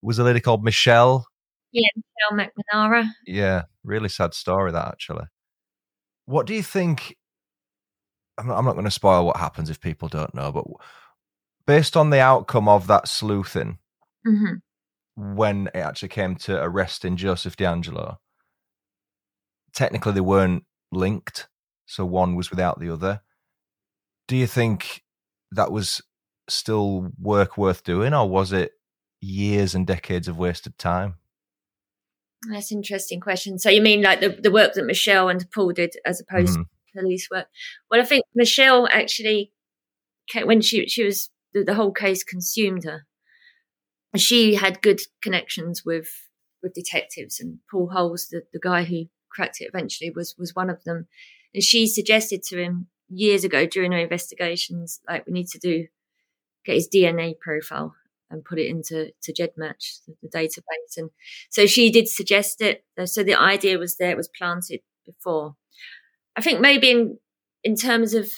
[0.02, 1.28] It was a lady called Michelle.
[1.72, 3.08] Yeah, Michelle McNamara.
[3.26, 5.24] Yeah, really sad story that actually.
[6.26, 7.16] What do you think?
[8.36, 10.66] I'm not, I'm not going to spoil what happens if people don't know, but
[11.68, 13.78] based on the outcome of that sleuthing,
[14.24, 14.54] hmm
[15.20, 18.18] when it actually came to arresting Joseph DeAngelo,
[19.74, 21.48] technically they weren't linked,
[21.86, 23.20] so one was without the other.
[24.28, 25.02] Do you think
[25.50, 26.00] that was
[26.48, 28.72] still work worth doing, or was it
[29.20, 31.16] years and decades of wasted time?
[32.48, 33.58] That's an interesting question.
[33.58, 36.62] So you mean like the, the work that Michelle and Paul did as opposed Mhm.
[36.62, 37.48] to police work?
[37.90, 39.52] Well, I think Michelle actually,
[40.44, 43.06] when she she was the, the whole case consumed her.
[44.16, 46.08] She had good connections with
[46.62, 50.70] with detectives, and Paul Holes, the, the guy who cracked it eventually, was was one
[50.70, 51.06] of them.
[51.54, 55.86] And she suggested to him years ago during her investigations, like we need to do
[56.64, 57.94] get his DNA profile
[58.30, 60.96] and put it into to GEDmatch, the, database.
[60.96, 61.10] And
[61.48, 62.84] so she did suggest it.
[62.98, 65.56] Uh, So the idea was there, it was planted before.
[66.36, 67.18] I think maybe in
[67.64, 68.30] in terms of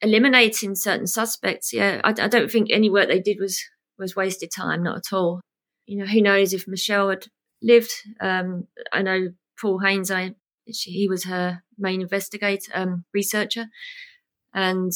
[0.00, 3.62] eliminating certain suspects, yeah, I, I don't think any work they did was
[3.98, 5.40] was wasted time, not at all.
[5.86, 7.26] You know, who knows if Michelle had
[7.62, 7.90] lived?
[8.20, 9.28] Um, I know
[9.60, 10.34] Paul Haynes, I
[10.72, 13.66] she, he was her main investigator, um, researcher,
[14.54, 14.92] and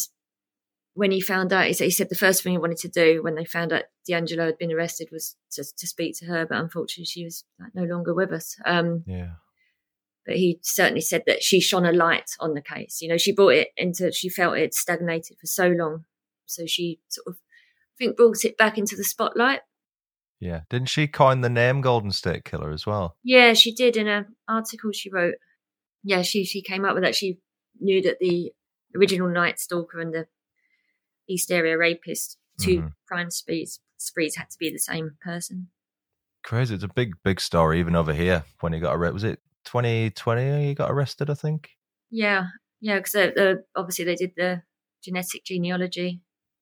[0.95, 3.23] when he found out, he said, he said the first thing he wanted to do
[3.23, 6.59] when they found out DeAngelo had been arrested was to, to speak to her, but
[6.59, 7.45] unfortunately she was
[7.75, 8.57] no longer with us.
[8.67, 9.31] Um, Yeah.
[10.27, 13.01] But he certainly said that she shone a light on the case.
[13.01, 16.05] You know, she brought it into, she felt it stagnated for so long.
[16.47, 19.61] So she sort of, I think, brought it back into the spotlight.
[20.41, 20.61] Yeah.
[20.71, 23.17] Didn't she coin the name Golden State Killer as well?
[23.23, 25.35] Yeah, she did in an article she wrote.
[26.03, 27.15] Yeah, she, she came up with that.
[27.15, 27.39] She
[27.81, 28.53] knew that the
[28.97, 30.27] original Night Stalker and the
[31.29, 32.93] East Area Rapist, 2 Mhm.
[33.07, 35.69] crime sprees, sprees had to be the same person.
[36.43, 36.75] Crazy.
[36.75, 39.15] It's a big, big story even over here when he got arrested.
[39.15, 41.71] Was it 2020 he got arrested, I think?
[42.11, 42.47] Yeah,
[42.81, 44.63] yeah, because the, obviously they did the
[45.03, 46.21] genetic genealogy.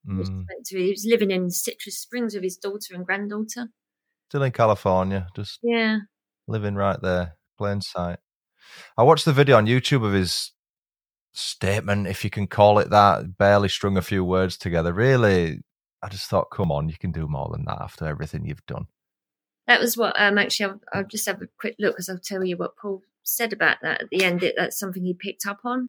[0.09, 0.47] Mm.
[0.67, 3.69] he was living in Citrus Springs with his daughter and granddaughter.
[4.29, 5.99] Still in California, just Yeah,
[6.47, 8.19] living right there, plain sight.
[8.97, 10.53] I watched the video on YouTube of his
[11.33, 14.93] statement, if you can call it that, barely strung a few words together.
[14.93, 15.61] Really,
[16.03, 18.87] I just thought, come on, you can do more than that after everything you've done.
[19.71, 20.21] That was what.
[20.21, 23.03] Um, actually, I'll, I'll just have a quick look because I'll tell you what Paul
[23.23, 24.43] said about that at the end.
[24.43, 25.87] It, that's something he picked up on.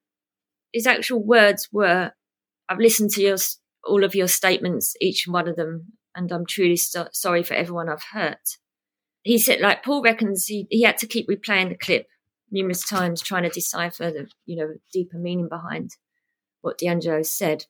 [0.71, 2.11] His actual words were,
[2.69, 3.37] "I've listened to your
[3.83, 7.89] all of your statements, each one of them, and I'm truly so- sorry for everyone
[7.89, 8.59] I've hurt."
[9.23, 12.05] He said, like Paul reckons he, he had to keep replaying the clip
[12.51, 15.95] numerous times, trying to decipher the you know deeper meaning behind
[16.61, 17.65] what DeAngelo said.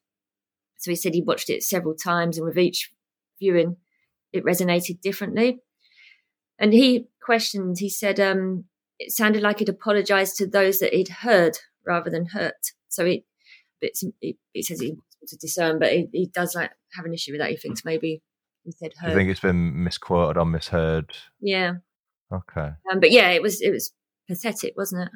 [0.78, 2.92] So he said he watched it several times, and with each
[3.40, 3.78] viewing,
[4.34, 5.62] it resonated differently.
[6.62, 8.66] And he questioned, he said um,
[9.00, 12.72] it sounded like he'd apologized to those that he'd heard rather than hurt.
[12.88, 13.24] So it,
[13.82, 17.34] it's, it, it says impossible to discern, but he, he does like have an issue
[17.34, 17.50] with that.
[17.50, 18.22] He thinks maybe
[18.64, 19.10] he said hurt.
[19.10, 21.12] you think it's been misquoted or misheard?
[21.42, 21.74] yeah.
[22.32, 22.70] Okay.
[22.90, 23.92] Um, but yeah, it was it was
[24.30, 25.10] pathetic, wasn't it?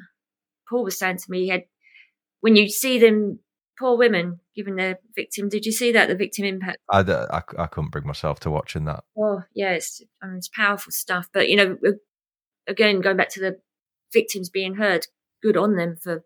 [0.68, 1.62] Paul was saying to me, he had
[2.40, 3.38] when you see them
[3.78, 5.48] poor women giving their victim.
[5.48, 6.78] Did you see that the victim impact?
[6.90, 7.00] I
[7.58, 9.04] I couldn't bring myself to watching that.
[9.18, 11.28] Oh yeah, it's I mean, it's powerful stuff.
[11.32, 11.76] But you know,
[12.66, 13.58] again, going back to the
[14.12, 15.06] victims being heard,
[15.42, 16.24] good on them for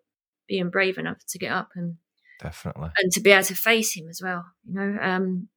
[0.48, 1.96] being brave enough to get up and
[2.40, 2.90] Definitely.
[2.98, 4.44] and to be able to face him as well.
[4.66, 5.48] You know, um,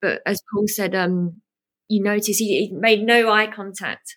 [0.00, 1.40] but as Paul said, um,
[1.88, 4.16] you notice he, he made no eye contact.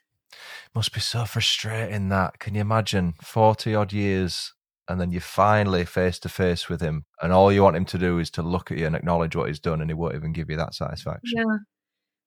[0.74, 2.40] Must be so frustrating that.
[2.40, 4.54] Can you imagine 40 odd years
[4.88, 7.98] and then you're finally face to face with him and all you want him to
[7.98, 10.34] do is to look at you and acknowledge what he's done and he won't even
[10.34, 11.38] give you that satisfaction.
[11.38, 11.58] Yeah,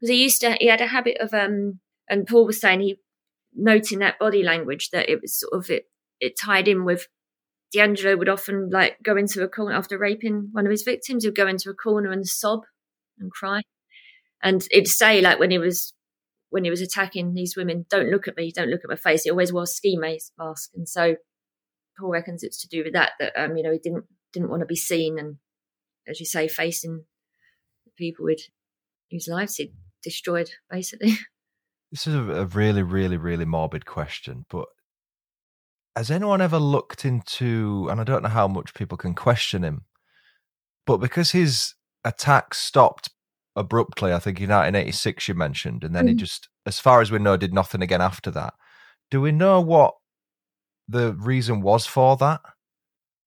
[0.01, 0.57] because he used to.
[0.61, 2.97] He had a habit of um, and Paul was saying he
[3.55, 5.85] noting that body language that it was sort of it
[6.21, 7.07] it tied in with
[7.75, 11.25] DeAngelo would often like go into a corner after raping one of his victims.
[11.25, 12.61] He'd go into a corner and sob
[13.19, 13.63] and cry,
[14.43, 15.93] and it'd say like when he was
[16.51, 19.25] when he was attacking these women, "Don't look at me, don't look at my face."
[19.25, 21.17] He always wore a ski mask, and so
[21.99, 23.13] Paul reckons it's to do with that.
[23.19, 25.37] That um, you know, he didn't didn't want to be seen, and
[26.09, 27.05] as you say, facing
[27.97, 28.41] people with
[29.11, 31.17] whose lives he'd destroyed, basically.
[31.93, 34.67] This is a, a really, really, really morbid question, but
[35.95, 39.85] has anyone ever looked into, and I don't know how much people can question him,
[40.87, 41.75] but because his
[42.05, 43.11] attack stopped
[43.55, 46.09] abruptly, I think in 1986 you mentioned, and then mm.
[46.09, 48.55] he just, as far as we know, did nothing again after that.
[49.11, 49.95] Do we know what
[50.89, 52.41] the reason was for that?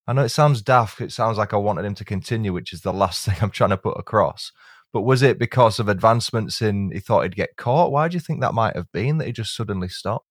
[0.07, 1.01] I know it sounds daft.
[1.01, 3.71] It sounds like I wanted him to continue, which is the last thing I'm trying
[3.71, 4.51] to put across.
[4.93, 7.91] But was it because of advancements in he thought he'd get caught?
[7.91, 10.25] Why do you think that might have been that he just suddenly stopped?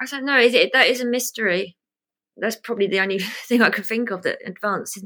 [0.00, 0.38] I don't know.
[0.38, 1.76] Is it that is a mystery?
[2.36, 4.98] That's probably the only thing I could think of that advance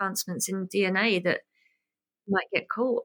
[0.00, 1.40] advancements in DNA that
[2.26, 3.04] might get caught.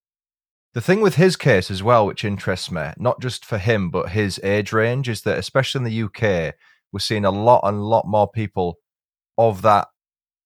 [0.74, 4.10] The thing with his case as well, which interests me, not just for him but
[4.10, 6.56] his age range, is that especially in the UK,
[6.92, 8.78] we're seeing a lot and lot more people
[9.38, 9.88] of that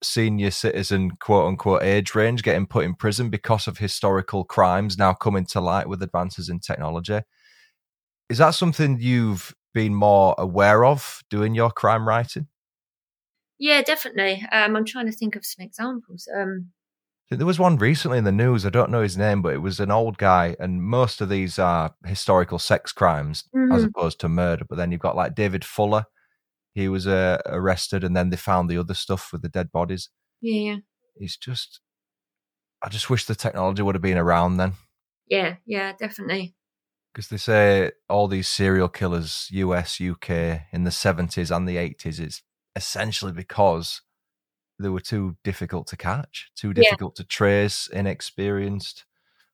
[0.04, 5.14] senior citizen quote unquote age range getting put in prison because of historical crimes now
[5.14, 7.22] coming to light with advances in technology.
[8.30, 12.48] Is that something you've been more aware of doing your crime writing?
[13.60, 14.46] Yeah, definitely.
[14.52, 16.28] Um, I'm trying to think of some examples.
[16.36, 16.72] Um,
[17.30, 18.66] there was one recently in the news.
[18.66, 21.58] I don't know his name, but it was an old guy, and most of these
[21.58, 23.72] are historical sex crimes mm-hmm.
[23.72, 24.66] as opposed to murder.
[24.68, 26.06] But then you've got like David Fuller,
[26.74, 30.09] he was uh, arrested, and then they found the other stuff with the dead bodies.
[30.41, 30.78] Yeah, yeah.
[31.17, 31.80] He's just.
[32.84, 34.74] I just wish the technology would have been around then.
[35.28, 36.55] Yeah, yeah, definitely.
[37.13, 40.30] Because they say all these serial killers, US, UK,
[40.71, 42.41] in the 70s and the 80s, it's
[42.76, 44.01] essentially because
[44.80, 47.24] they were too difficult to catch, too difficult yeah.
[47.24, 49.05] to trace, inexperienced.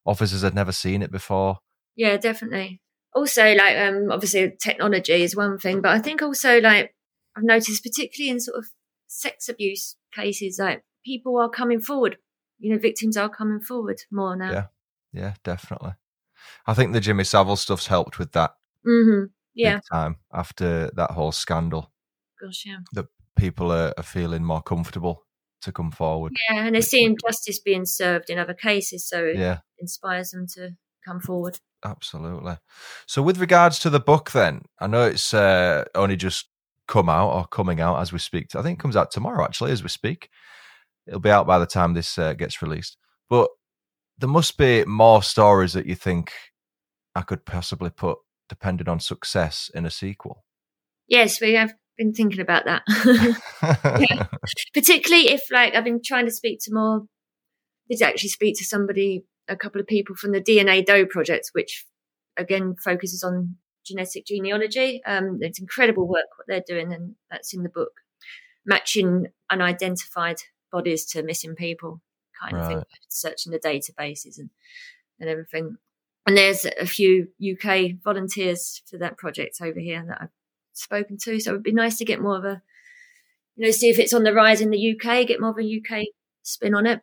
[0.06, 1.60] Officers had never seen it before.
[1.96, 2.82] Yeah, definitely.
[3.14, 6.96] Also, like, um, obviously, technology is one thing, but I think also, like,
[7.36, 8.66] I've noticed, particularly in sort of
[9.08, 12.18] sex abuse cases, like people are coming forward.
[12.60, 14.52] You know, victims are coming forward more now.
[14.52, 14.66] Yeah,
[15.14, 15.94] yeah, definitely.
[16.66, 18.52] I think the Jimmy Savile stuff's helped with that.
[18.88, 19.26] Mm-hmm.
[19.56, 21.92] Yeah, time after that whole scandal.
[22.42, 22.78] Gosh, yeah.
[22.94, 23.08] That
[23.38, 25.26] people are, are feeling more comfortable
[25.62, 26.34] to come forward.
[26.50, 29.60] Yeah, and they're seeing justice being served in other cases, so it yeah.
[29.80, 30.72] inspires them to
[31.06, 31.60] come forward.
[31.84, 32.58] Absolutely.
[33.06, 36.48] So, with regards to the book, then I know it's uh, only just
[36.90, 38.56] come out or coming out as we speak.
[38.56, 40.30] I think it comes out tomorrow, actually, as we speak.
[41.08, 42.98] It'll be out by the time this uh, gets released.
[43.30, 43.50] But
[44.18, 46.34] there must be more stories that you think
[47.16, 48.18] I could possibly put,
[48.50, 50.44] depending on success, in a sequel.
[51.08, 52.82] Yes, we have been thinking about that.
[54.10, 54.26] yeah.
[54.74, 57.04] Particularly if, like, I've been trying to speak to more,
[57.88, 61.86] did actually speak to somebody, a couple of people from the DNA Doe project, which
[62.36, 63.58] again focuses on
[63.90, 65.02] genetic genealogy.
[65.06, 68.02] Um, it's incredible work what they're doing, and that's in the book,
[68.66, 70.38] matching unidentified
[70.72, 72.02] bodies to missing people,
[72.42, 72.64] kind right.
[72.64, 74.50] of thing, searching the databases and
[75.20, 75.78] and everything.
[76.26, 80.30] And there's a few UK volunteers for that project over here that I've
[80.74, 81.40] spoken to.
[81.40, 82.62] So it would be nice to get more of a,
[83.56, 85.82] you know, see if it's on the rise in the UK, get more of a
[85.82, 86.06] UK
[86.44, 87.02] spin on it.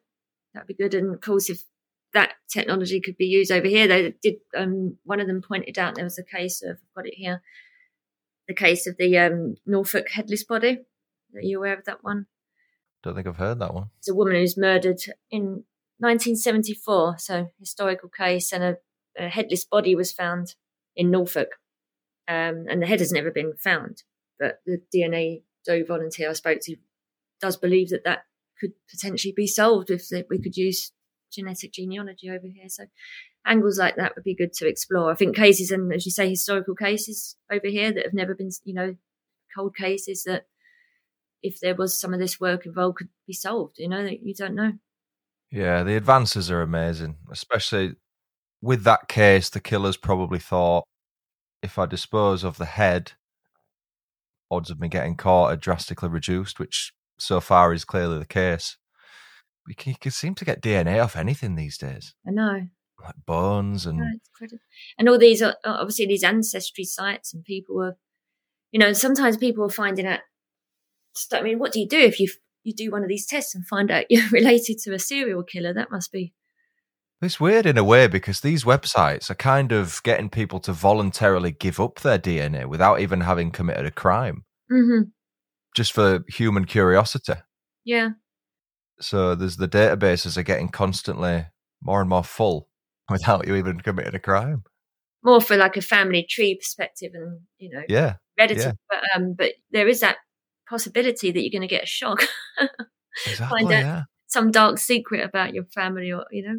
[0.55, 0.95] That'd be good.
[0.95, 1.65] And of course, if
[2.17, 3.87] that technology could be used over here.
[3.87, 4.37] They did.
[4.57, 7.43] Um, one of them pointed out there was a case of I've got it here,
[8.49, 10.79] the case of the um, Norfolk headless body.
[11.35, 12.27] Are you aware of that one?
[13.03, 13.91] Don't think I've heard that one.
[13.99, 15.01] It's a woman who's murdered
[15.31, 15.65] in
[15.99, 18.77] 1974, so historical case, and a,
[19.19, 20.55] a headless body was found
[20.97, 21.51] in Norfolk,
[22.29, 24.05] um, and the head has never been found.
[24.41, 26.77] But the DNA Doe volunteer I spoke to
[27.43, 28.21] does believe that that
[28.59, 30.93] could potentially be solved if we could use
[31.37, 32.69] genetic genealogy over here.
[32.69, 32.85] So
[33.47, 35.11] angles like that would be good to explore.
[35.11, 38.51] I think cases and as you say, historical cases over here that have never been,
[38.65, 38.97] you know,
[39.55, 40.47] cold cases that
[41.43, 44.55] if there was some of this work involved could be solved, you know, you don't
[44.55, 44.73] know.
[45.51, 47.95] Yeah, the advances are amazing, especially
[48.61, 50.85] with that case, the killers probably thought
[51.63, 53.13] if I dispose of the head,
[54.51, 58.77] odds of me getting caught are drastically reduced, which so far is clearly the case
[59.69, 62.15] you can, you can seem to get DNA off anything these days.
[62.27, 62.67] I know.
[63.03, 64.01] Like bones and
[64.99, 67.97] and all these are obviously these ancestry sites and people were,
[68.73, 70.21] you know, sometimes people are finding out.
[71.33, 72.29] I mean, what do you do if you
[72.63, 75.75] you do one of these tests and find out you're related to a serial killer?
[75.75, 76.33] That must be.
[77.23, 81.51] It's weird in a way because these websites are kind of getting people to voluntarily
[81.51, 85.09] give up their DNA without even having committed a crime, mm-hmm.
[85.75, 87.35] just for human curiosity.
[87.85, 88.11] Yeah.
[89.01, 91.47] So there's the databases are getting constantly
[91.83, 92.69] more and more full
[93.11, 94.65] without you even committing a crime.
[95.23, 98.59] More for like a family tree perspective and, you know, Yeah, Reddit.
[98.59, 98.73] yeah.
[98.89, 100.17] But, um, but there is that
[100.69, 102.23] possibility that you're going to get a shock,
[103.27, 103.65] exactly.
[103.65, 106.59] out- Yeah, some dark secret about your family or, you know.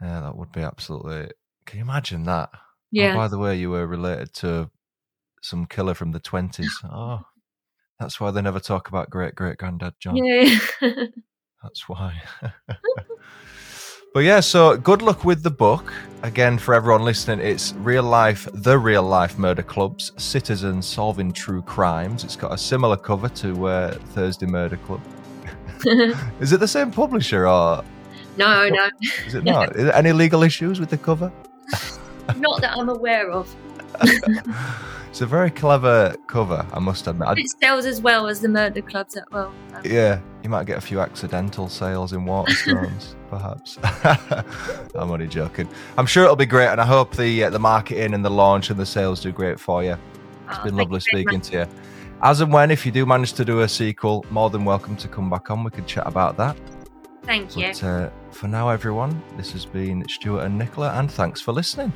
[0.00, 1.30] yeah, that would be absolutely.
[1.66, 2.50] Can you imagine that?
[2.54, 2.58] Oh,
[2.92, 3.14] Yeah.
[3.14, 4.70] by the way, you were related to
[5.42, 6.78] some killer from the twenties.
[6.84, 7.20] Oh,
[7.98, 10.16] that's why they never talk about great great granddad John.
[10.16, 10.58] Yeah.
[11.62, 12.22] That's why.
[14.14, 15.92] but yeah, so good luck with the book.
[16.22, 21.62] Again, for everyone listening, it's Real Life, The Real Life Murder Clubs, Citizens Solving True
[21.62, 22.24] Crimes.
[22.24, 25.00] It's got a similar cover to uh, Thursday Murder Club.
[26.40, 27.84] Is it the same publisher or
[28.38, 28.90] no, no,
[29.26, 29.74] is it not?
[29.76, 31.32] Is there any legal issues with the cover?
[32.36, 33.54] not that I'm aware of.
[35.16, 37.38] It's a very clever cover, I must admit.
[37.38, 39.54] It sells as well as the murder clubs at well.
[39.74, 43.78] um, Yeah, you might get a few accidental sales in Waterstones, perhaps.
[44.94, 45.68] I'm only joking.
[45.98, 48.70] I'm sure it'll be great, and I hope the uh, the marketing and the launch
[48.70, 49.96] and the sales do great for you.
[50.48, 51.66] It's oh, been lovely speaking to you.
[52.22, 55.08] As and when, if you do manage to do a sequel, more than welcome to
[55.08, 55.64] come back on.
[55.64, 56.56] We could chat about that.
[57.24, 57.66] Thank you.
[57.66, 61.92] But uh, for now, everyone, this has been Stuart and Nicola, and thanks for listening.